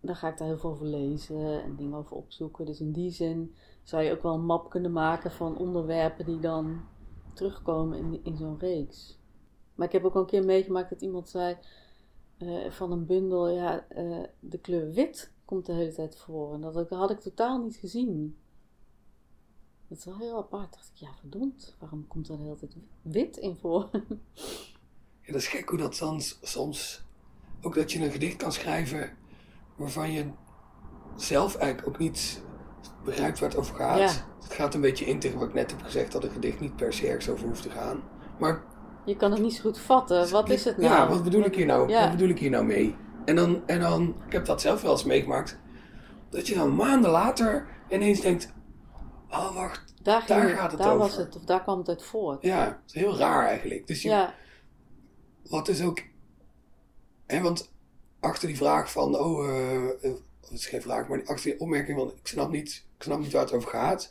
[0.06, 2.66] dan ga ik daar heel veel over lezen en dingen over opzoeken.
[2.66, 6.38] Dus in die zin zou je ook wel een map kunnen maken van onderwerpen die
[6.40, 6.80] dan
[7.32, 9.18] terugkomen in, in zo'n reeks.
[9.74, 11.56] Maar ik heb ook al een keer meegemaakt dat iemand zei
[12.38, 16.54] eh, van een bundel, ja, eh, de kleur wit komt de hele tijd voor.
[16.54, 18.36] En dat had ik- totaal niet gezien.
[19.88, 20.72] Dat is wel heel apart.
[20.72, 23.88] dacht ik, ja verdomd, waarom komt er de hele tijd wit in voor?
[25.26, 27.02] Ja, dat is gek hoe dat dan s- soms...
[27.62, 29.16] Ook dat je een gedicht kan schrijven
[29.76, 30.30] waarvan je
[31.16, 32.42] zelf eigenlijk ook niet
[33.04, 33.98] begrijpt waar het over gaat.
[33.98, 34.32] Ja.
[34.42, 36.76] Het gaat een beetje in tegen wat ik net heb gezegd, dat een gedicht niet
[36.76, 38.02] per se ergens over hoeft te gaan.
[38.38, 38.62] Maar
[39.04, 40.30] Je kan het niet zo goed vatten.
[40.30, 40.92] Wat is het nou?
[40.94, 41.88] Ja, wat bedoel ik hier nou?
[41.88, 42.00] Ja.
[42.00, 42.96] Wat bedoel ik hier nou mee?
[43.24, 45.58] En dan, en dan, ik heb dat zelf wel eens meegemaakt,
[46.30, 48.52] dat je dan maanden later ineens denkt,
[49.30, 50.98] oh wacht, Daar, ging daar het- gaat het daar over.
[51.00, 52.42] was het, of daar kwam het uit voort.
[52.42, 53.87] ja, het is heel raar eigenlijk.
[53.87, 54.34] Dus je, ja.
[55.44, 56.02] wat is ook,
[57.26, 57.73] hè, want
[58.24, 62.08] achter die vraag van, oh, eh, het is geen vraag, maar achter die opmerking van,
[62.08, 64.10] ik snap niet, ik snap niet waar het over gaat,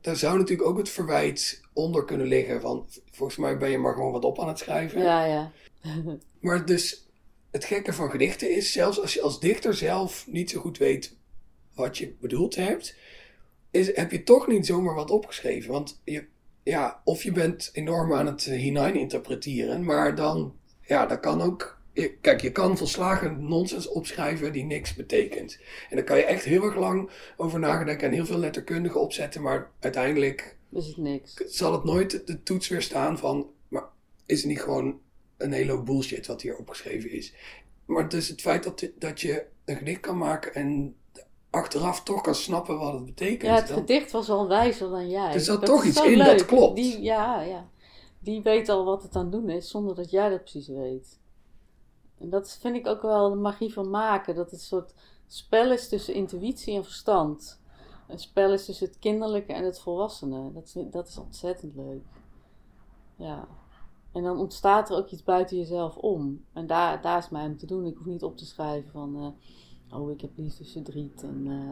[0.00, 3.94] daar zou natuurlijk ook het verwijt onder kunnen liggen van, volgens mij ben je maar
[3.94, 5.02] gewoon wat op aan het schrijven.
[5.02, 5.52] ja, ja.
[6.40, 7.06] Maar dus
[7.50, 11.16] het gekke van gedichten is, zelfs als je als dichter zelf niet zo goed weet
[11.74, 12.96] wat je bedoeld hebt,
[13.70, 15.72] is, heb je toch niet zomaar wat opgeschreven.
[15.72, 16.26] Want je,
[16.62, 21.42] ja, of je bent enorm aan het eh, hinein interpreteren, maar dan, ja, dat kan
[21.42, 21.75] ook.
[22.20, 25.58] Kijk, je kan volslagen nonsens opschrijven die niks betekent.
[25.90, 29.42] En daar kan je echt heel erg lang over nadenken en heel veel letterkundige opzetten,
[29.42, 31.34] maar uiteindelijk Is het niks.
[31.46, 33.84] zal het nooit de toets weerstaan van, maar
[34.26, 34.98] is het niet gewoon
[35.36, 37.34] een hele hoop bullshit wat hier opgeschreven is?
[37.84, 40.94] Maar dus het feit dat, dat je een gedicht kan maken en
[41.50, 43.42] achteraf toch kan snappen wat het betekent.
[43.42, 45.32] Ja, het dan- gedicht was al wijzer dan jij.
[45.32, 46.76] Er zat Dat toch iets in dat klopt.
[46.76, 47.68] Die, ja, ja.
[48.18, 51.18] Die weet al wat het aan doen is, zonder dat jij dat precies weet.
[52.18, 54.34] En dat vind ik ook wel de magie van maken.
[54.34, 54.94] Dat het een soort
[55.26, 57.60] spel is tussen intuïtie en verstand.
[58.08, 60.52] Een spel is tussen het kinderlijke en het volwassene.
[60.52, 62.04] Dat is, dat is ontzettend leuk.
[63.16, 63.48] Ja.
[64.12, 66.44] En dan ontstaat er ook iets buiten jezelf om.
[66.52, 67.86] En daar, daar is mij om te doen.
[67.86, 69.16] Ik hoef niet op te schrijven van...
[69.16, 71.22] eh, oh, ik heb liefdesverdriet.
[71.22, 71.70] En eh,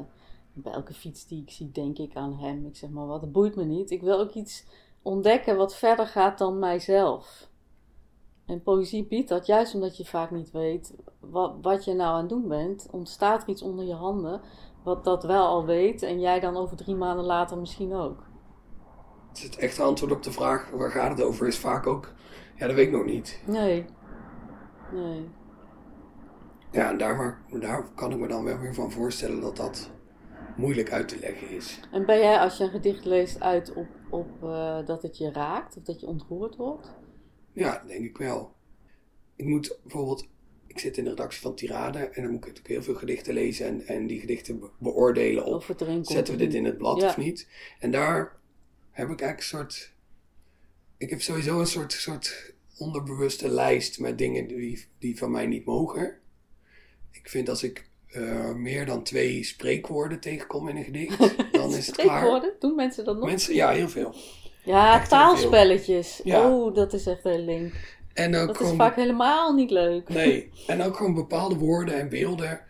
[0.52, 2.66] bij elke fiets die ik zie, denk ik aan hem.
[2.66, 3.90] Ik zeg maar wat, dat boeit me niet.
[3.90, 4.64] Ik wil ook iets
[5.02, 7.48] ontdekken wat verder gaat dan mijzelf.
[8.46, 12.20] En poëzie biedt dat, juist omdat je vaak niet weet wat, wat je nou aan
[12.20, 14.40] het doen bent, ontstaat er iets onder je handen
[14.82, 18.22] wat dat wel al weet en jij dan over drie maanden later misschien ook.
[19.32, 22.12] Dus het echte antwoord op de vraag waar gaat het over is vaak ook,
[22.56, 23.42] ja, dat weet ik nog niet.
[23.46, 23.84] Nee.
[24.92, 25.28] Nee.
[26.70, 29.90] Ja, en daar, waar- daar kan ik me dan wel weer van voorstellen dat dat
[30.56, 31.80] moeilijk uit te leggen is.
[31.92, 35.32] En ben jij als je een gedicht leest uit op, op eh, dat het je
[35.32, 36.94] raakt of dat je ontroerd wordt?
[37.54, 38.52] Ja, denk ik wel.
[39.36, 40.26] Ik moet bijvoorbeeld,
[40.66, 43.34] ik zit in de redactie van Tirade en dan moet ik natuurlijk heel veel gedichten
[43.34, 46.06] lezen en, en die gedichten be- beoordelen op Of het erin komt?
[46.06, 47.08] zetten we dit in het blad Ja.
[47.08, 47.48] of niet.
[47.78, 48.36] En daar
[48.90, 49.92] heb ik eigenlijk een soort,
[50.96, 55.64] ik heb sowieso een soort, soort onderbewuste lijst met dingen die, die van mij niet
[55.64, 56.18] mogen.
[57.10, 61.18] Ik vind als ik eh, meer dan twee spreekwoorden tegenkom in een gedicht,
[61.52, 62.16] dan is het klaar.
[62.18, 62.54] Spreekwoorden?
[62.58, 63.26] Doen mensen dat nog?
[63.28, 64.14] Mensen, ja, heel veel.
[64.64, 66.20] Ja, taalspelletjes.
[66.24, 66.50] Ja.
[66.50, 67.74] Oh, dat is echt heel link.
[68.14, 70.08] En ook Dat is vaak helemaal niet leuk.
[70.08, 72.60] Nee, en ook gewoon bepaalde woorden en beelden.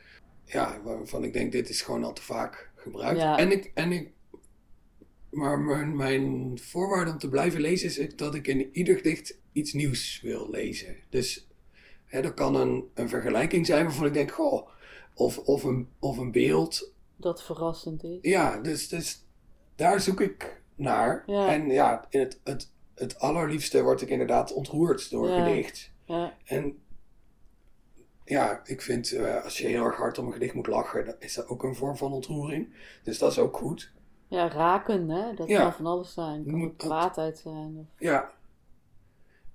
[0.44, 3.20] Ja, waarvan ik denk, dit is gewoon al te vaak gebruikt.
[3.20, 3.38] Ja.
[3.38, 4.10] En ik, en ik,
[5.30, 9.72] maar mijn, mijn voorwaarde om te blijven lezen is dat ik in ieder gedicht iets
[9.72, 10.96] nieuws wil lezen.
[11.08, 11.48] Dus
[12.04, 14.68] hè, dat kan een, een vergelijking zijn waarvan ik denk, goh,
[15.14, 16.92] of, of, een, of een beeld.
[17.16, 18.18] Dat verrassend is.
[18.22, 19.24] Ja, dus, dus
[19.76, 21.22] daar zoek ik naar.
[21.26, 21.48] Ja.
[21.52, 25.44] En ja, in het, het, het allerliefste word ik inderdaad ontroerd door Ja.
[25.44, 25.90] gedicht.
[26.04, 26.34] Ja.
[26.44, 26.78] En
[28.24, 31.14] ja, ik vind eh, als je heel erg hard om een gedicht moet lachen, dan
[31.18, 32.74] is dat ook een vorm van ontroering.
[33.02, 33.92] Dus dat is ook goed.
[34.28, 35.34] Ja, raken, hè?
[35.34, 36.44] Dat kan van alles zijn.
[36.44, 37.76] Kan Moet- kwaadheid zijn.
[37.78, 37.86] Of...
[37.98, 38.30] Ja.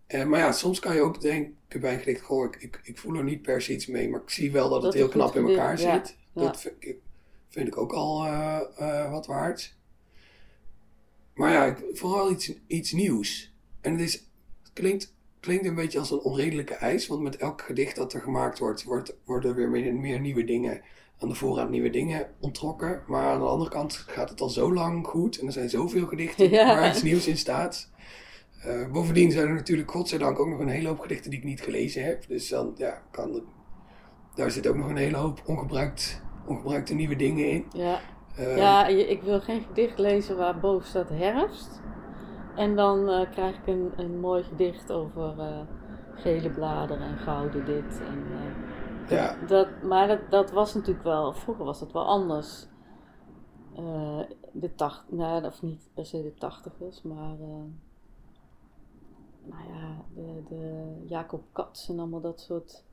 [0.08, 2.98] Eh, maar ja, soms kan je ook denken bij een gedicht, goh, ik, ik, ik
[2.98, 5.10] voel er niet per se iets mee, maar ik zie wel dat, Dat het heel
[5.12, 6.18] knap in elkaar zit.
[6.34, 6.98] Dat vind ik,
[7.50, 9.76] vind ik ook al eh, wat waard.
[11.40, 13.54] Maar ja, vooral iets, iets nieuws.
[13.82, 17.62] En het, is, het klinkt, klinkt een beetje als een onredelijke eis, want met elk
[17.62, 20.82] gedicht dat er gemaakt wordt, wordt worden weer meer, meer nieuwe dingen
[21.20, 23.04] aan de voorraad nieuwe dingen ontrokken.
[23.08, 26.08] Maar aan de andere kant gaat het al zo lang goed en er zijn zoveel
[26.08, 26.66] gedichten Ja.
[26.66, 27.90] waar iets nieuws in staat.
[28.62, 31.62] Eh, bovendien zijn er natuurlijk, godzijdank, ook nog een hele hoop gedichten die ik niet
[31.62, 32.28] gelezen heb.
[32.28, 33.44] Dus dan, ja, kan
[34.36, 37.66] daar zit ook nog een hele hoop ongebruikt, ongebruikte nieuwe dingen in.
[37.72, 38.02] Ja,
[38.36, 41.82] Eh, ja ik wil geen gedicht lezen waar boven staat herfst.
[42.56, 45.62] En dan eh, krijg ik een, een mooi gedicht over eh,
[46.16, 48.02] gele bladeren en gouden dit.
[48.08, 48.24] En,
[49.08, 52.68] ja, dat, maar dat, dat was natuurlijk wel, vroeger was dat wel anders.
[54.52, 57.38] De tacht, nou, of niet per se de tachtigers, maar
[59.44, 62.84] nou ja, de, de Jacob Katz en allemaal dat soort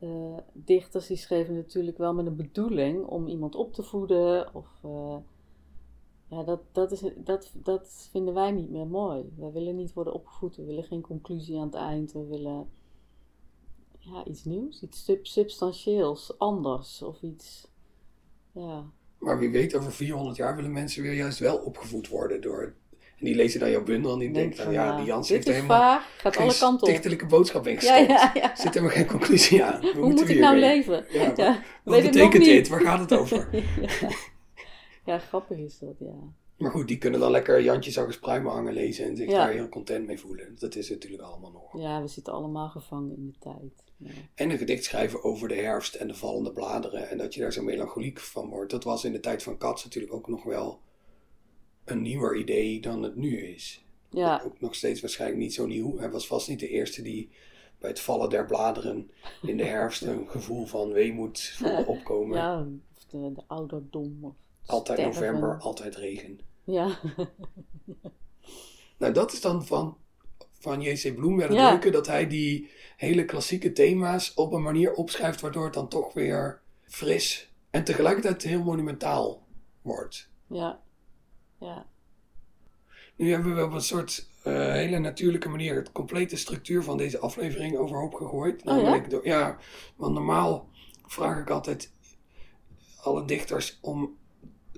[0.00, 4.54] eh, dichters, die schreven natuurlijk wel met een bedoeling om iemand op te voeden.
[4.54, 5.16] Of, eh,
[6.28, 9.32] ja, dat, dat, is, dat, dat vinden wij niet meer mooi.
[9.36, 12.70] Wij willen niet worden opgevoed, we willen geen conclusie aan het eind, we willen
[13.98, 17.70] ja, iets nieuws, iets sub substantieels, anders of iets.
[18.52, 18.90] Ja.
[19.18, 22.74] Maar wie weet, over 400 jaar willen mensen weer juist wel opgevoed worden door.
[23.18, 25.48] En die lezen dan jouw bundel en die Denk denken van, ja, die Jans heeft
[25.48, 26.88] is helemaal vaag, gaat alle kanten op.
[26.88, 28.08] stichtelijke boodschap ingestopt.
[28.08, 28.50] ja, ja.
[28.50, 29.80] Er zit helemaal geen conclusie aan.
[29.80, 30.60] We Hoe moet ik nou mee.
[30.60, 31.06] leven?
[31.08, 32.68] Ja, Ja, Wat betekent dit?
[32.68, 33.48] Waar gaat het over?
[35.04, 35.18] ja.
[35.18, 36.14] grappig is dat, ja.
[36.56, 39.68] Maar goed, die kunnen dan lekker Jantje eens pruimen hangen lezen en zich daar heel
[39.68, 40.56] content mee voelen.
[40.58, 41.82] Dat is natuurlijk allemaal nog.
[41.82, 43.84] Ja, we zitten allemaal gevangen in de tijd.
[44.34, 47.08] En een gedicht schrijven over de herfst en de vallende bladeren.
[47.10, 48.70] En dat je daar zo melancholiek van wordt.
[48.70, 50.80] Dat was in de tijd van Cats natuurlijk ook nog wel
[51.86, 53.84] een nieuwer idee dan het nu is.
[54.10, 55.98] Ja, Ook nog steeds waarschijnlijk niet zo nieuw.
[55.98, 57.30] Hij was vast niet de eerste die
[57.78, 59.10] bij het vallen der bladeren
[59.42, 62.36] in de herfst een gevoel van weemoed voelde opkomen.
[62.38, 62.66] ja
[62.96, 64.18] of de, de ouderdom.
[64.24, 64.34] Of
[64.66, 65.20] Altijd sterven.
[65.22, 66.38] november, altijd regen.
[66.64, 66.98] Ja,
[68.98, 69.96] Nou, dat is dan van,
[70.58, 71.14] van J.C.
[71.14, 71.70] Bloem wel het Ja.
[71.70, 76.12] leuke dat hij die hele klassieke thema's op een manier opschrijft waardoor het dan toch
[76.12, 79.42] weer fris en tegelijkertijd heel monumentaal
[79.82, 80.28] wordt.
[80.46, 80.80] ja,
[81.60, 81.86] ja.
[83.16, 87.18] Nu hebben we op een soort eh, hele natuurlijke manier het complete structuur van deze
[87.18, 88.60] aflevering overhoop gegooid.
[88.60, 88.82] Oh ja?
[88.82, 89.58] Namelijk door- ja,
[89.96, 90.68] want normaal
[91.06, 91.92] vraag ik altijd
[93.02, 94.16] alle dichters om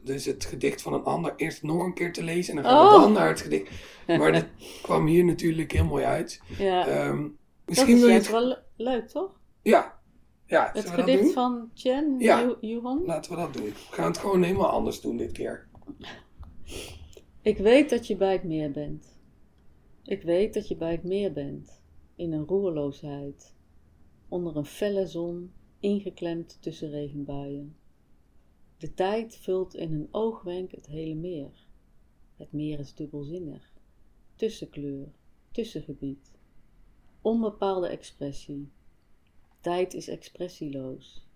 [0.03, 2.89] dus het gedicht van een ander eerst nog een keer te lezen en dan gaan
[2.89, 3.01] we Oh.
[3.03, 3.70] dan naar het gedicht.
[4.07, 4.47] Maar dit
[4.83, 6.41] kwam hier natuurlijk heel mooi uit.
[6.59, 6.85] ja.
[6.85, 7.31] Dat
[7.64, 8.37] misschien is wil je juist het...
[8.37, 9.31] wel le- leuk, toch?
[9.62, 9.99] Ja,
[10.47, 12.57] ja Het dat gedicht van Chen Ja.
[13.07, 13.64] Laten we dat doen.
[13.64, 15.68] We gaan het gewoon helemaal anders doen dit keer.
[17.43, 19.19] Ik weet dat je bij het meer bent.
[20.03, 21.83] Ik weet dat je bij het meer bent,
[22.14, 23.55] in een roerloosheid,
[24.29, 27.77] onder een felle zon, ingeklemd tussen regenbuien.
[28.79, 31.66] De tijd vult in een oogwenk het hele meer.
[32.37, 33.73] Het meer is dubbelzinnig,
[34.35, 35.09] tussenkleur,
[35.51, 36.39] tussengebied,
[37.23, 38.69] onbepaalde expressie.
[39.61, 41.28] Tijd is expressieloos.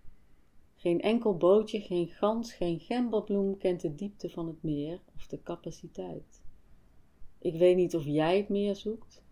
[0.82, 5.42] Geen enkel bootje, geen gans, geen gemberbloem kent de diepte van het meer of de
[5.42, 6.42] capaciteit.
[7.38, 9.24] Ik weet niet of jij het meer zoekt,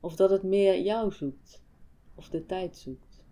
[0.00, 1.62] of dat het meer jou zoekt,
[2.14, 3.24] of de tijd zoekt.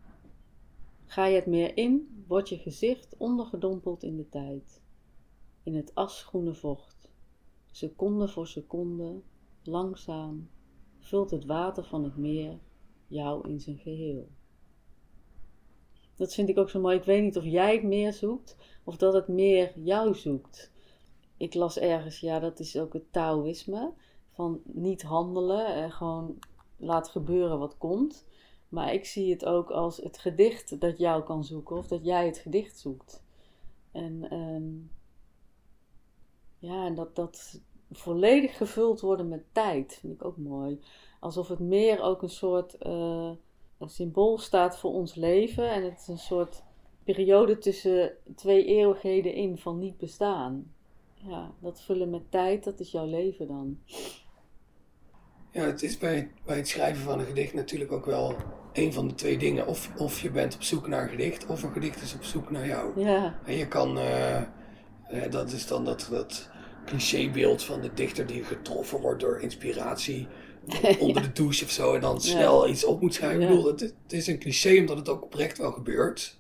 [1.05, 4.83] Ga je het meer in, wordt je gezicht ondergedompeld in de tijd,
[5.63, 7.11] in het asgroene vocht.
[7.71, 9.23] Seconde voor seconde,
[9.63, 10.51] langzaam,
[10.99, 12.59] vult het water van het meer
[13.07, 14.29] jou in zijn geheel.
[16.17, 16.97] Dat vind ik ook zo mooi.
[16.97, 20.73] Ik weet niet of jij het meer zoekt of dat het meer jou zoekt.
[21.37, 23.93] Ik las ergens, ja, dat is ook het Taoïsme.
[24.31, 26.39] Van niet handelen en gewoon
[26.77, 28.27] laat gebeuren wat komt.
[28.69, 32.27] Maar ik zie het ook als het gedicht dat jou kan zoeken of dat jij
[32.27, 33.23] het gedicht zoekt.
[33.93, 34.73] En ehm,
[36.59, 37.61] ja, en dat, dat
[37.91, 40.81] volledig gevuld worden met tijd vind ik ook mooi.
[41.21, 43.31] Alsof het meer ook een soort eh,
[43.85, 45.71] een symbool staat voor ons leven.
[45.71, 46.63] En het is een soort
[47.05, 50.73] periode tussen twee eeuwigheden in van niet bestaan.
[51.15, 53.79] Ja, dat vullen met tijd, dat is jouw leven dan.
[55.51, 58.37] Ja, het is bij, bij het schrijven van een gedicht natuurlijk ook wel
[58.73, 59.67] een van de twee dingen.
[59.67, 62.51] Of, of je bent op zoek naar een gedicht, of een gedicht is op zoek
[62.51, 63.01] naar jou.
[63.01, 64.47] Ja, En je kan, eh, eh,
[65.31, 66.51] dat is dan dat, dat
[66.85, 70.29] clichébeeld van de dichter die getroffen wordt door inspiratie
[71.01, 73.43] onder de douche of zo en dan snel iets op moet schrijven.
[73.43, 76.39] Ik bedoel, het, het is een cliché omdat het ook oprecht wel gebeurt.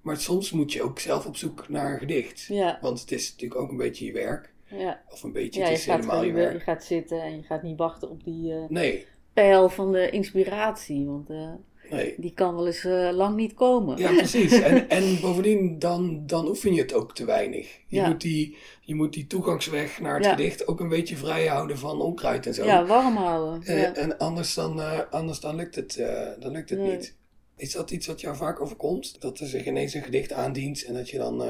[0.00, 2.44] Maar soms moet je ook zelf op zoek naar een gedicht.
[2.48, 4.52] ja, Want het is natuurlijk ook een beetje je werk.
[4.70, 5.02] ja.
[5.10, 6.62] Of een beetje, ja het je, is gaat helemaal gewoon, je je, werk.
[6.62, 11.06] gaat zitten en je gaat niet wachten op die Nee, pijl van de inspiratie.
[11.06, 11.52] Want eh,
[11.90, 12.14] nee.
[12.16, 13.96] die kan wel eens eh, lang niet komen.
[13.98, 14.52] Ja, precies.
[14.52, 17.66] En, en bovendien, dan, dan oefen je het ook te weinig.
[17.86, 18.08] Je, Ja.
[18.08, 20.30] moet, die, je moet die toegangsweg naar het Ja.
[20.34, 22.64] gedicht ook een beetje vrij houden van onkruid en zo.
[22.64, 23.62] Ja, warm houden.
[23.62, 23.94] Eh, ja.
[23.94, 26.02] En anders dan, eh, anders dan lukt het,
[26.40, 26.90] dan lukt het Nee.
[26.96, 27.16] niet.
[27.56, 29.20] Is dat iets wat jou vaak overkomt?
[29.20, 31.42] Dat er zich ineens een gedicht aandient en dat je dan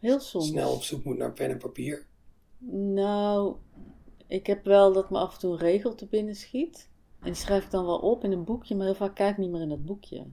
[0.00, 0.46] Heel soms.
[0.48, 2.06] snel op zoek moet naar pen en papier?
[2.70, 3.54] Nou,
[4.26, 6.88] ik heb wel dat me af en toe een regel te binnen schiet.
[7.22, 9.50] En schrijf ik dan wel op in een boekje, maar heel vaak kijk ik niet
[9.50, 10.26] meer in dat boekje.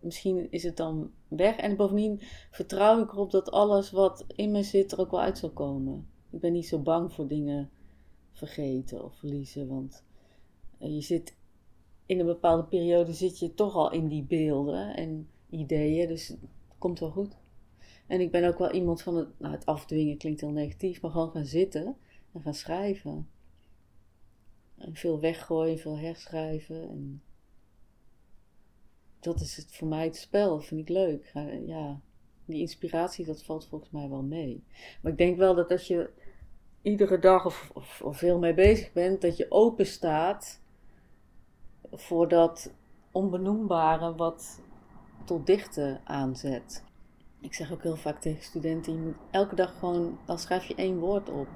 [0.00, 1.56] Misschien is het dan weg.
[1.56, 2.20] En bovendien
[2.50, 6.08] vertrouw ik erop dat alles wat in me zit er ook wel uit zal komen.
[6.30, 7.70] Ik ben niet zo bang voor dingen
[8.32, 10.04] vergeten of verliezen, want
[10.78, 11.36] eh, je zit
[12.06, 16.38] in een bepaalde periode zit je toch al in die beelden en ideeën, dus het
[16.78, 17.36] komt wel goed.
[18.06, 21.10] En ik ben ook wel iemand van het, nou het afdwingen klinkt heel negatief, maar
[21.10, 21.96] gewoon gaan zitten
[22.32, 23.28] en gaan schrijven.
[24.84, 26.88] En veel weggooien, veel herschrijven.
[26.88, 27.22] En
[29.20, 31.32] dat is het voor mij het spel, vind ik leuk.
[31.66, 32.00] Ja,
[32.44, 34.64] die inspiratie, dat valt volgens mij wel mee.
[35.02, 36.10] Maar ik denk wel dat als je
[36.82, 40.60] iedere dag of, of, of veel mee bezig bent, dat je open staat
[41.92, 42.74] voor dat
[43.12, 44.60] onbenoembare wat
[45.24, 46.83] tot dichten aanzet.
[47.44, 50.74] Ik zeg ook heel vaak tegen studenten: je moet elke dag gewoon, dan schrijf je
[50.74, 51.48] één woord op.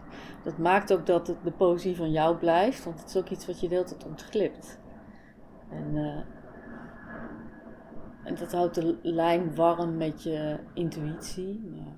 [0.45, 3.47] Dat maakt ook dat het de poëzie van jou blijft, want het is ook iets
[3.47, 4.79] wat je de hele tijd ontglipt.
[5.71, 6.21] En, uh,
[8.25, 11.61] en dat houdt de lijn warm met je intuïtie.
[11.61, 11.97] Maar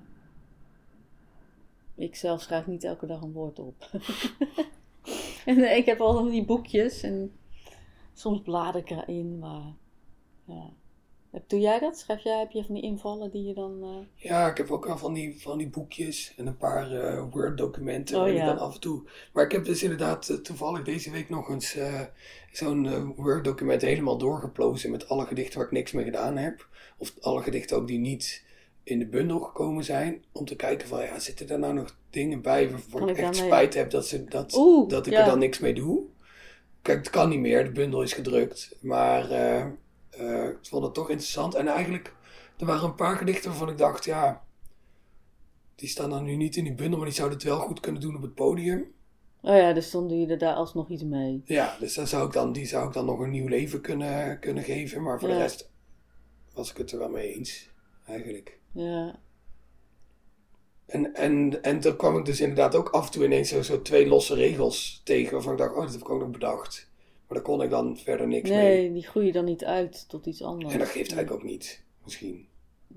[1.95, 3.89] ik zelf schrijf niet elke dag een woord op.
[5.45, 7.31] en uh, ik heb al die boekjes en
[8.13, 9.73] soms blader ik erin, maar
[10.45, 10.69] ja.
[11.47, 11.99] Doe jij dat?
[11.99, 13.79] Schrijf jij, heb je van die invallen die je dan...
[13.81, 13.89] Uh...
[14.15, 18.21] Ja, ik heb ook al van die, van die boekjes en een paar uh, Word-documenten
[18.21, 18.45] oh, ja.
[18.45, 19.03] dan af en toe...
[19.33, 21.77] Maar ik heb dus inderdaad uh, toevallig deze week nog eens
[22.51, 26.67] zo'n Word-document helemaal doorgeplozen met alle gedichten waar ik niks mee gedaan heb.
[26.97, 28.43] Of alle gedichten ook die niet
[28.83, 30.23] in de bundel gekomen zijn.
[30.31, 33.35] Om te kijken van, ja, zitten er nou nog dingen bij waarvan ik, ik echt
[33.35, 35.19] spijt heb dat, ze, dat, Oeh, dat ik ja.
[35.19, 36.03] er dan niks mee doe?
[36.81, 38.77] Kijk, het kan niet meer, de bundel is gedrukt.
[38.79, 39.31] Maar
[40.19, 41.55] uh, ik vond het toch interessant.
[41.55, 42.15] En eigenlijk,
[42.57, 44.43] er waren een paar gedichten waarvan ik dacht, ja,
[45.75, 48.01] die staan dan nu niet in die bundel, maar die zouden het wel goed kunnen
[48.01, 48.91] doen op het podium.
[49.41, 51.41] Oh ja, dus dan doe je er daar alsnog iets mee.
[51.45, 54.39] Ja, dus dan zou ik dan, die zou ik dan nog een nieuw leven kunnen,
[54.39, 55.01] kunnen geven.
[55.01, 55.71] Maar voor de rest
[56.53, 57.69] was ik het er wel mee eens,
[58.05, 58.59] eigenlijk.
[58.71, 59.19] Ja.
[60.85, 63.81] En, en, en toen kwam ik dus inderdaad ook af en toe ineens zo, zo
[63.81, 66.90] twee losse regels tegen waarvan ik dacht, oh, dat heb ik ook nog bedacht.
[67.31, 68.81] Maar daar kon ik dan verder niks nee, mee.
[68.81, 70.73] Nee, die groeien dan niet uit tot iets anders.
[70.73, 72.47] En dat geeft eigenlijk ook niet, misschien.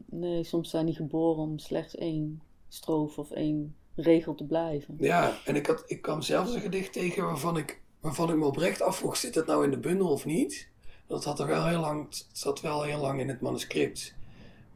[0.06, 4.96] Nee, soms zijn die geboren om slechts één strofe of één regel te blijven.
[4.98, 8.44] Ja, en ik, had, ik kwam zelfs een gedicht tegen waarvan ik, waarvan ik me
[8.44, 10.68] oprecht afvroeg, zit het nou in de bundel of niet?
[11.06, 14.14] Dat had er wel heel lang, zat wel heel lang in het manuscript.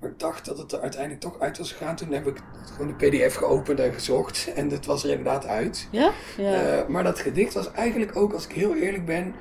[0.01, 1.97] Maar ik dacht dat het er uiteindelijk toch uit was gegaan.
[1.97, 4.49] Toen heb ik gewoon de pdf geopend en gezocht.
[4.55, 5.89] En het was er inderdaad uit.
[5.91, 6.13] Ja?
[6.37, 6.79] ja.
[6.79, 9.35] Uh, maar dat gedicht was eigenlijk ook, als ik heel eerlijk ben...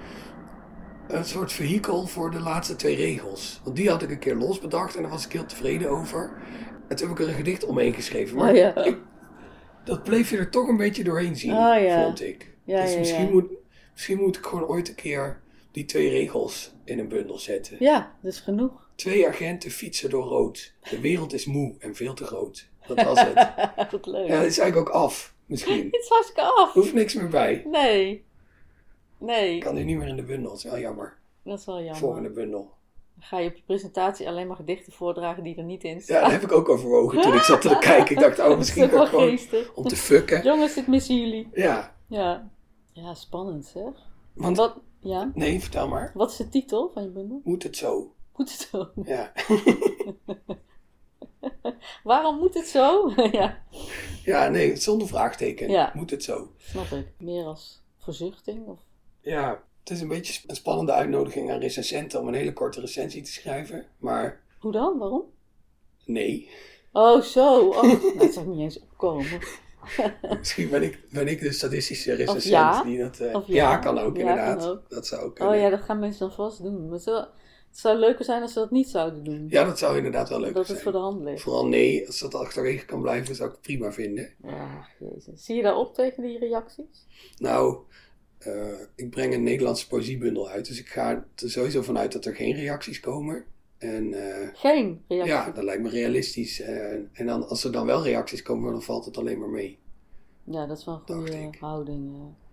[1.07, 3.61] een soort vehikel voor de laatste twee regels.
[3.63, 6.31] Want die had ik een keer los bedacht en daar was ik heel tevreden over.
[6.87, 8.37] En toen heb ik er een gedicht omheen geschreven.
[8.37, 8.75] Maar oh, ja.
[8.75, 8.97] ik,
[9.83, 12.03] dat bleef je er toch een beetje doorheen zien, oh, ja.
[12.03, 12.55] vond ik.
[12.65, 13.45] Dus misschien, Moet,
[13.93, 15.41] misschien moet ik gewoon ooit een keer
[15.77, 17.77] die twee regels in een bundel zetten.
[17.79, 18.89] Ja, dat is genoeg.
[18.95, 20.73] Twee agenten fietsen door rood.
[20.89, 22.69] De wereld is moe en veel te groot.
[22.87, 23.33] Dat was het.
[23.91, 24.27] Wat leuk.
[24.27, 25.85] Ja, het is eigenlijk ook af, misschien.
[25.91, 26.73] Het is hartstikke af.
[26.73, 27.63] Hoeft niks meer bij.
[27.65, 28.25] Nee.
[29.17, 29.59] Nee.
[29.59, 30.49] Kan nu niet meer in de bundel.
[30.49, 31.17] Dat is wel jammer.
[31.43, 31.95] Dat is wel jammer.
[31.97, 32.61] Volgende bundel.
[33.13, 36.15] Dan ga je op je presentatie alleen maar gedichten voordragen die er niet in staan.
[36.15, 38.15] Ja, dat heb ik ook overwogen toen ik zat te kijken.
[38.15, 39.73] Ik dacht, oh, misschien wel gewoon geestig.
[39.73, 40.43] om te fucken.
[40.43, 41.49] Jongens, dit missen jullie.
[41.53, 41.95] Ja.
[42.07, 42.49] Ja.
[42.93, 44.05] Ja, spannend zeg.
[44.33, 45.31] Want, Wat, ja?
[45.33, 46.11] nee, vertel maar.
[46.13, 47.41] Wat is de titel van je bundel?
[47.43, 48.13] Moet het zo?
[48.35, 48.89] Moet het zo?
[49.03, 49.31] Ja.
[52.03, 53.11] Waarom moet het zo?
[53.31, 53.63] ja.
[54.23, 55.69] ja, nee, zonder vraagteken.
[55.69, 55.91] Ja.
[55.95, 56.51] Moet het zo?
[56.57, 57.07] Snap ik.
[57.19, 58.67] Meer als verzuchting?
[58.67, 58.79] Of?
[59.21, 63.21] Ja, het is een beetje een spannende uitnodiging aan recensenten om een hele korte recensie
[63.21, 63.85] te schrijven.
[63.97, 64.97] Maar Hoe dan?
[64.97, 65.23] Waarom?
[66.05, 66.49] nee.
[66.91, 67.67] Oh, zo.
[67.69, 67.83] Oh,
[68.19, 69.39] dat zou niet eens opkomen.
[70.39, 72.83] Misschien ben ik, ben ik de statistische recensent ja.
[72.83, 73.19] die dat...
[73.19, 73.41] eh, ja.
[73.71, 73.77] ja.
[73.77, 74.59] kan ook inderdaad.
[74.59, 74.89] kan ook.
[74.89, 75.57] Dat zou ook Oh kunnen.
[75.59, 76.83] ja, dat gaan mensen dan vast doen.
[76.83, 77.17] Maar het, zou,
[77.69, 79.45] het zou leuker zijn als ze dat niet zouden doen.
[79.49, 80.77] Ja, dat zou inderdaad wel leuk dat zijn.
[80.77, 81.41] het voor de hand ligt.
[81.41, 84.33] Vooral nee, als dat achterwege kan blijven, zou ik het prima vinden.
[84.43, 85.45] Ja, jezus.
[85.45, 87.05] Zie je daar op tegen die reacties?
[87.37, 87.77] Nou,
[88.37, 92.35] eh, ik breng een Nederlandse poëziebundel uit, dus ik ga er sowieso vanuit dat er
[92.35, 93.45] geen reacties komen.
[93.77, 95.33] En eh, Geen reacties?
[95.33, 96.61] ja, dat lijkt me realistisch.
[96.61, 99.79] Eh, en dan, als er dan wel reacties komen, dan valt het alleen maar mee.
[100.43, 102.15] Ja, dat is wel een goede houding.
[102.15, 102.45] ja.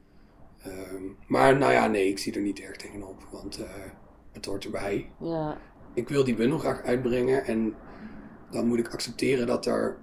[0.70, 3.70] Ehm, maar nou ja, nee, ik zie er niet erg tegenop, want eh,
[4.33, 5.11] het hoort erbij.
[5.20, 5.59] Ja,
[5.95, 7.75] Ik wil die bundel graag uitbrengen en
[8.51, 9.97] dan moet ik accepteren dat er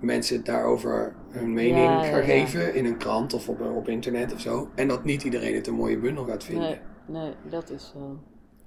[0.00, 2.24] mensen daarover hun mening ja, gaan ja.
[2.24, 4.68] geven in een krant of op, op internet of zo.
[4.74, 6.80] En dat niet iedereen het een mooie bundel gaat vinden.
[7.06, 8.18] nee, nee, dat is zo.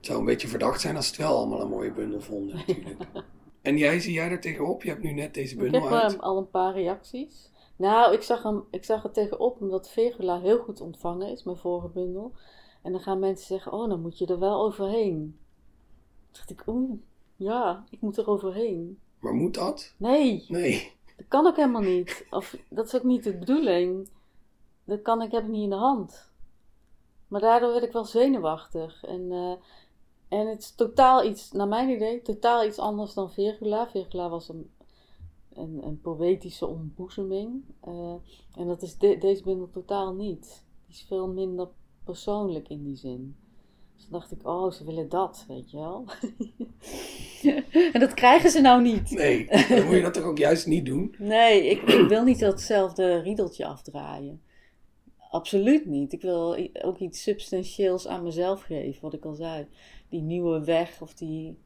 [0.02, 2.56] Het zou een beetje verdacht zijn als ze het wel allemaal een mooie bundel vonden
[2.56, 3.04] natuurlijk.
[3.62, 4.84] en jij, zie jij er tegenop?
[4.84, 6.14] Je hebt nu net deze Ik bundel heb uit.
[6.14, 7.50] eh, al een paar reacties.
[7.76, 11.58] Nou, ik zag, hem, ik zag er tegenop omdat Vegula heel goed ontvangen is, mijn
[11.58, 12.34] vorige bundel.
[12.82, 15.38] En dan gaan mensen zeggen, oh, dan moet je er wel overheen.
[16.32, 17.00] Toen dacht ik, oeh,
[17.36, 19.00] ja, ik moet er overheen.
[19.20, 19.94] Maar moet dat?
[19.98, 20.92] Nee, Nee.
[21.18, 22.26] dat kan ook helemaal niet.
[22.30, 24.10] Of, dat is ook niet de bedoeling.
[24.84, 26.30] Dat kan ik, heb ik niet in de hand.
[27.28, 29.04] Maar daardoor werd ik wel zenuwachtig.
[29.04, 29.52] En, eh,
[30.32, 33.90] en het is totaal iets, naar mijn idee, totaal iets anders dan Virgula.
[33.90, 34.70] Virgula was een,
[35.54, 37.64] een, een poëtische ontboezeming.
[37.82, 38.14] Eh,
[38.56, 40.64] en dat is de- deze bundel totaal niet.
[40.88, 41.68] Die is veel minder
[42.04, 43.36] persoonlijk in die zin.
[43.96, 46.06] Dus toen dacht ik, oh, ze willen dat, weet je wel.
[47.94, 49.10] en dat krijgen ze nou niet.
[49.12, 49.48] Nee.
[49.70, 51.16] Dan moet je dat toch ook juist niet doen?
[51.18, 54.42] Nee, ik, ik wil niet datzelfde riedeltje afdraaien.
[55.30, 56.14] Absoluut niet.
[56.14, 59.68] Ik wil ook iets substantieels aan mezelf geven, wat ik al zei.
[60.12, 61.58] Die nieuwe weg of die.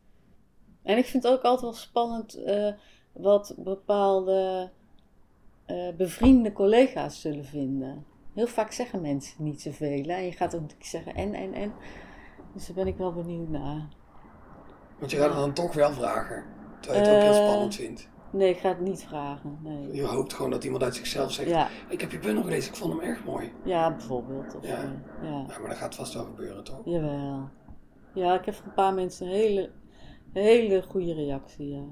[0.84, 2.74] En ik vind het ook altijd wel spannend eh,
[3.12, 4.70] wat bepaalde
[5.68, 8.06] uh, bevriende collega's zullen vinden.
[8.34, 10.04] Heel vaak zeggen mensen niet zoveel.
[10.04, 11.74] En je gaat ook zeggen en, en, en.
[12.54, 13.88] Dus daar ben ik wel benieuwd naar.
[15.00, 16.44] Want je gaat het dan toch wel vragen,
[16.80, 18.10] terwijl je het ook heel spannend vindt.
[18.32, 19.60] Nee, ik ga het niet vragen.
[19.62, 19.94] Nee.
[19.94, 21.68] Je hoopt gewoon dat iemand uit zichzelf zegt: ja.
[21.90, 23.52] Ik heb je bundel gelezen, ik vond hem erg mooi.
[23.64, 24.56] Ja, bijvoorbeeld.
[24.56, 24.82] Of, ja.
[25.22, 25.46] ja.
[25.48, 25.60] ja.
[25.60, 26.82] maar dat gaat vast wel gebeuren, toch?
[26.86, 27.50] Jawel.
[28.16, 29.72] Ja, ik heb van een paar mensen een hele,
[30.34, 31.70] hele goede reactie.
[31.70, 31.86] Ja.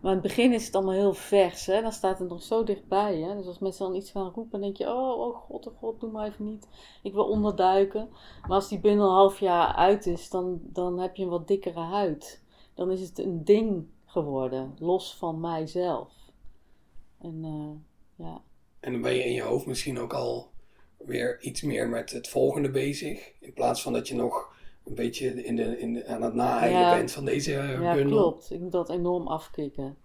[0.00, 1.82] Maar in het begin is het allemaal heel vers, hè?
[1.82, 3.16] dan staat het nog zo dichtbij.
[3.16, 3.36] Hè?
[3.36, 6.00] Dus als mensen dan iets gaan roepen, dan denk je: Oh, oh god, oh god,
[6.00, 6.68] doe maar even niet.
[7.02, 8.08] Ik wil onderduiken.
[8.40, 11.48] Maar als die bundel een half jaar uit is, dan, dan heb je een wat
[11.48, 12.42] dikkere huid.
[12.74, 16.12] Dan is het een ding geworden, los van mijzelf.
[17.20, 18.42] En uh, ja.
[18.80, 20.50] En dan ben je in je hoofd misschien ook al
[20.96, 23.32] weer iets meer met het volgende bezig.
[23.40, 24.56] In plaats van dat je nog
[24.88, 28.16] een beetje in de, in aan het naaien bent van deze ja, bundel.
[28.16, 28.50] Ja, klopt.
[28.50, 29.96] Ik moet dat enorm afkicken.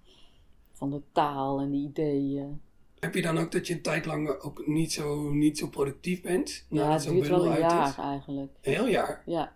[0.72, 2.62] Van de taal en de ideeën.
[3.00, 6.22] Heb je dan ook dat je een tijd lang ook niet zo, niet zo productief
[6.22, 6.66] bent?
[6.70, 8.52] Ja, het duurt wel een jaar eigenlijk.
[8.62, 9.24] Een heel jaar?
[9.26, 9.56] Ja.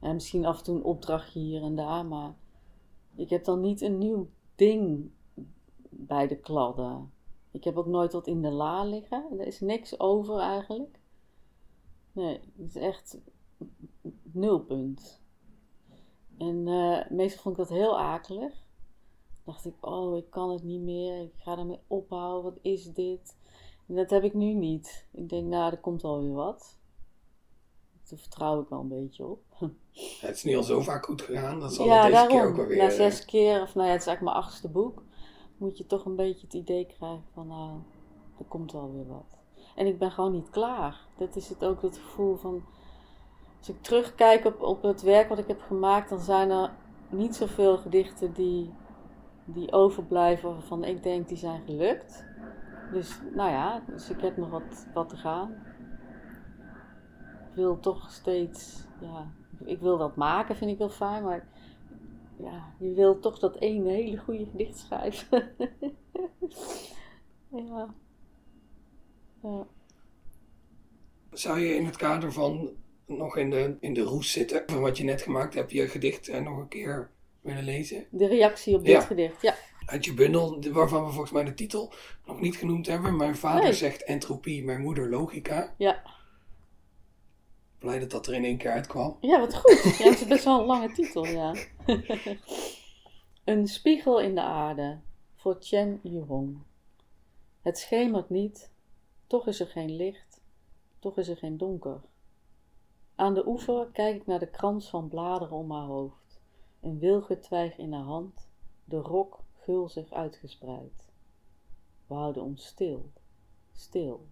[0.00, 2.34] En misschien af en toe een opdrachtje hier en daar, maar
[3.16, 5.10] ik heb dan niet een nieuw ding
[5.90, 7.10] bij de kladden.
[7.50, 9.26] Ik heb ook nooit wat in de la liggen.
[9.38, 10.98] Er is niks over eigenlijk.
[12.12, 13.18] Nee, het is echt
[14.22, 15.20] nulpunt.
[16.38, 18.64] En uh, meestal vond ik dat heel akelig.
[19.44, 21.22] Dacht ik, oh, ik kan het niet meer.
[21.22, 22.52] Ik ga ermee ophouden.
[22.52, 23.36] Wat is dit?
[23.86, 25.06] En dat heb ik nu niet.
[25.12, 26.78] Ik denk, nou, er komt wel weer wat.
[28.08, 29.42] Daar vertrouw ik wel een beetje op.
[30.20, 31.60] het is niet al zo vaak goed gegaan.
[31.60, 32.76] Dat zal ja, deze daarom, keer ook wel weer...
[32.76, 35.02] Na zes keer, of nou ja, het is eigenlijk mijn achtste boek.
[35.56, 37.78] Moet je toch een beetje het idee krijgen van, nou,
[38.38, 39.36] er komt wel weer wat.
[39.76, 41.00] En ik ben gewoon niet klaar.
[41.18, 42.64] Dat is het ook, het gevoel van
[43.66, 46.70] als ik terugkijk op, op het werk wat ik heb gemaakt, dan zijn er
[47.10, 48.72] niet zoveel gedichten die,
[49.44, 52.24] die overblijven waarvan ik denk die zijn gelukt.
[52.92, 55.50] Dus nou ja, dus ik heb nog wat, wat te gaan.
[57.50, 59.32] Ik wil toch steeds, ja,
[59.64, 61.48] ik wil dat maken, vind ik wel fijn, maar
[62.36, 65.48] ja, je wil toch dat ene hele goede gedicht schrijven.
[67.68, 67.94] ja.
[69.42, 69.66] ja.
[71.32, 72.70] Zou je in het kader van
[73.06, 76.28] nog in de, in de roes zitten van wat je net gemaakt hebt, je gedicht
[76.28, 78.06] uh, nog een keer willen lezen?
[78.10, 79.54] De reactie op dit gedicht, ja.
[79.86, 81.92] Uit je bundel, waarvan we volgens mij de titel
[82.26, 83.16] nog niet genoemd hebben.
[83.16, 85.74] Mijn vader zegt entropie, mijn moeder logica.
[85.78, 86.02] Ja.
[87.78, 89.16] Blij dat dat er in één keer uitkwam.
[89.20, 89.96] Ja, wat goed.
[89.98, 91.54] Ja, het is best wel een lange titel, ja.
[93.44, 95.00] een spiegel in de aarde,
[95.36, 96.58] voor Chen Yuhong.
[97.62, 98.70] Het schemert niet,
[99.26, 100.40] toch is er geen licht,
[100.98, 102.00] toch is er geen donker.
[103.16, 106.40] Aan de oever kijk ik naar de krans van bladeren om haar hoofd,
[106.80, 108.48] een wilgetwijg in haar hand,
[108.84, 111.12] de rok gulzig uitgespreid.
[112.06, 113.10] We houden ons stil,
[113.72, 114.26] stil.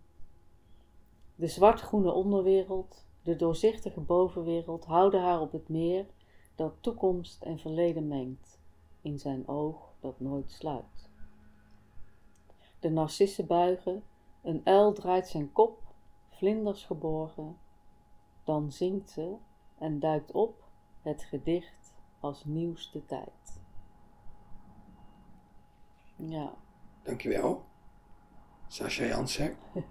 [1.35, 6.07] De zwartgroene onderwereld, de doorzichtige bovenwereld houden haar op het meer
[6.55, 8.61] dat toekomst en verleden mengt,
[9.01, 11.11] in zijn oog dat nooit sluit.
[12.81, 14.03] De narcissen buigen,
[14.43, 15.83] een uil draait zijn kop,
[16.29, 17.63] vlinders geborgen,
[18.45, 19.35] dan zingt ze
[19.79, 20.65] en duikt op
[21.03, 23.61] het gedicht als nieuwste tijd.
[26.17, 26.55] Ja.
[27.03, 27.65] Dankjewel,
[28.69, 29.57] Sascha Jansen.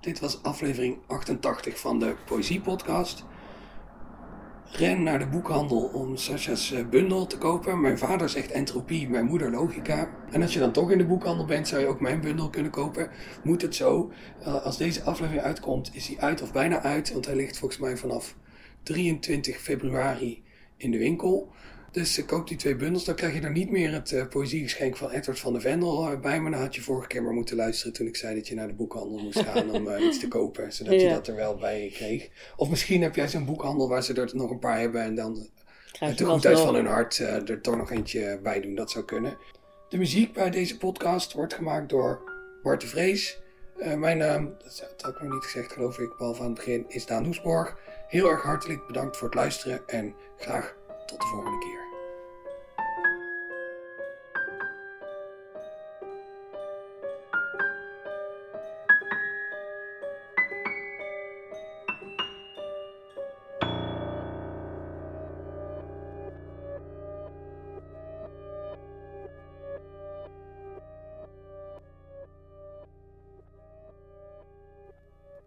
[0.00, 3.24] Dit was aflevering 88 van de Poëzie Podcast.
[4.64, 7.80] Ren naar de boekhandel om Sasha's eh, bundel te kopen.
[7.80, 10.10] Mijn vader zegt entropie, mijn moeder logica.
[10.34, 12.70] En als je dan toch in de boekhandel bent, zou je ook mijn bundel kunnen
[12.70, 13.10] kopen.
[13.42, 14.12] Moet het zo.
[14.40, 17.12] Uh, als deze aflevering uitkomt, is hij uit of bijna uit.
[17.12, 18.36] Want hij ligt volgens mij vanaf
[18.82, 20.42] 23 februari
[20.76, 21.48] in de winkel.
[21.90, 24.96] Dus uh, koop die twee bundels, dan krijg je dan niet meer het uh, poëziegeschenk
[24.96, 26.50] van Edward van de Vendel bij me.
[26.50, 28.74] Dan had je vorige keer maar moeten luisteren toen ik zei dat je naar de
[28.74, 30.72] boekhandel moest gaan om uh, iets te kopen.
[30.72, 32.28] Zodat je dat er wel bij kreeg.
[32.56, 35.48] Of misschien heb jij zo'n boekhandel waar ze er nog een paar hebben en dan
[35.98, 38.74] uit de goedheid van hun hart er toch nog eentje bij doen.
[38.74, 39.36] Dat zou kunnen.
[39.94, 42.20] De muziek bij deze podcast wordt gemaakt door
[42.62, 43.40] Bart de Vrees.
[43.96, 47.06] mijn naam, dat had ik nog niet gezegd geloof ik, behalve aan het begin, is
[47.06, 47.76] Daan Hoesborg.
[48.08, 50.76] Heel erg hartelijk bedankt voor het luisteren en graag
[51.06, 51.73] tot de volgende keer.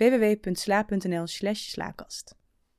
[0.00, 2.34] www.sla.nl/slaakast.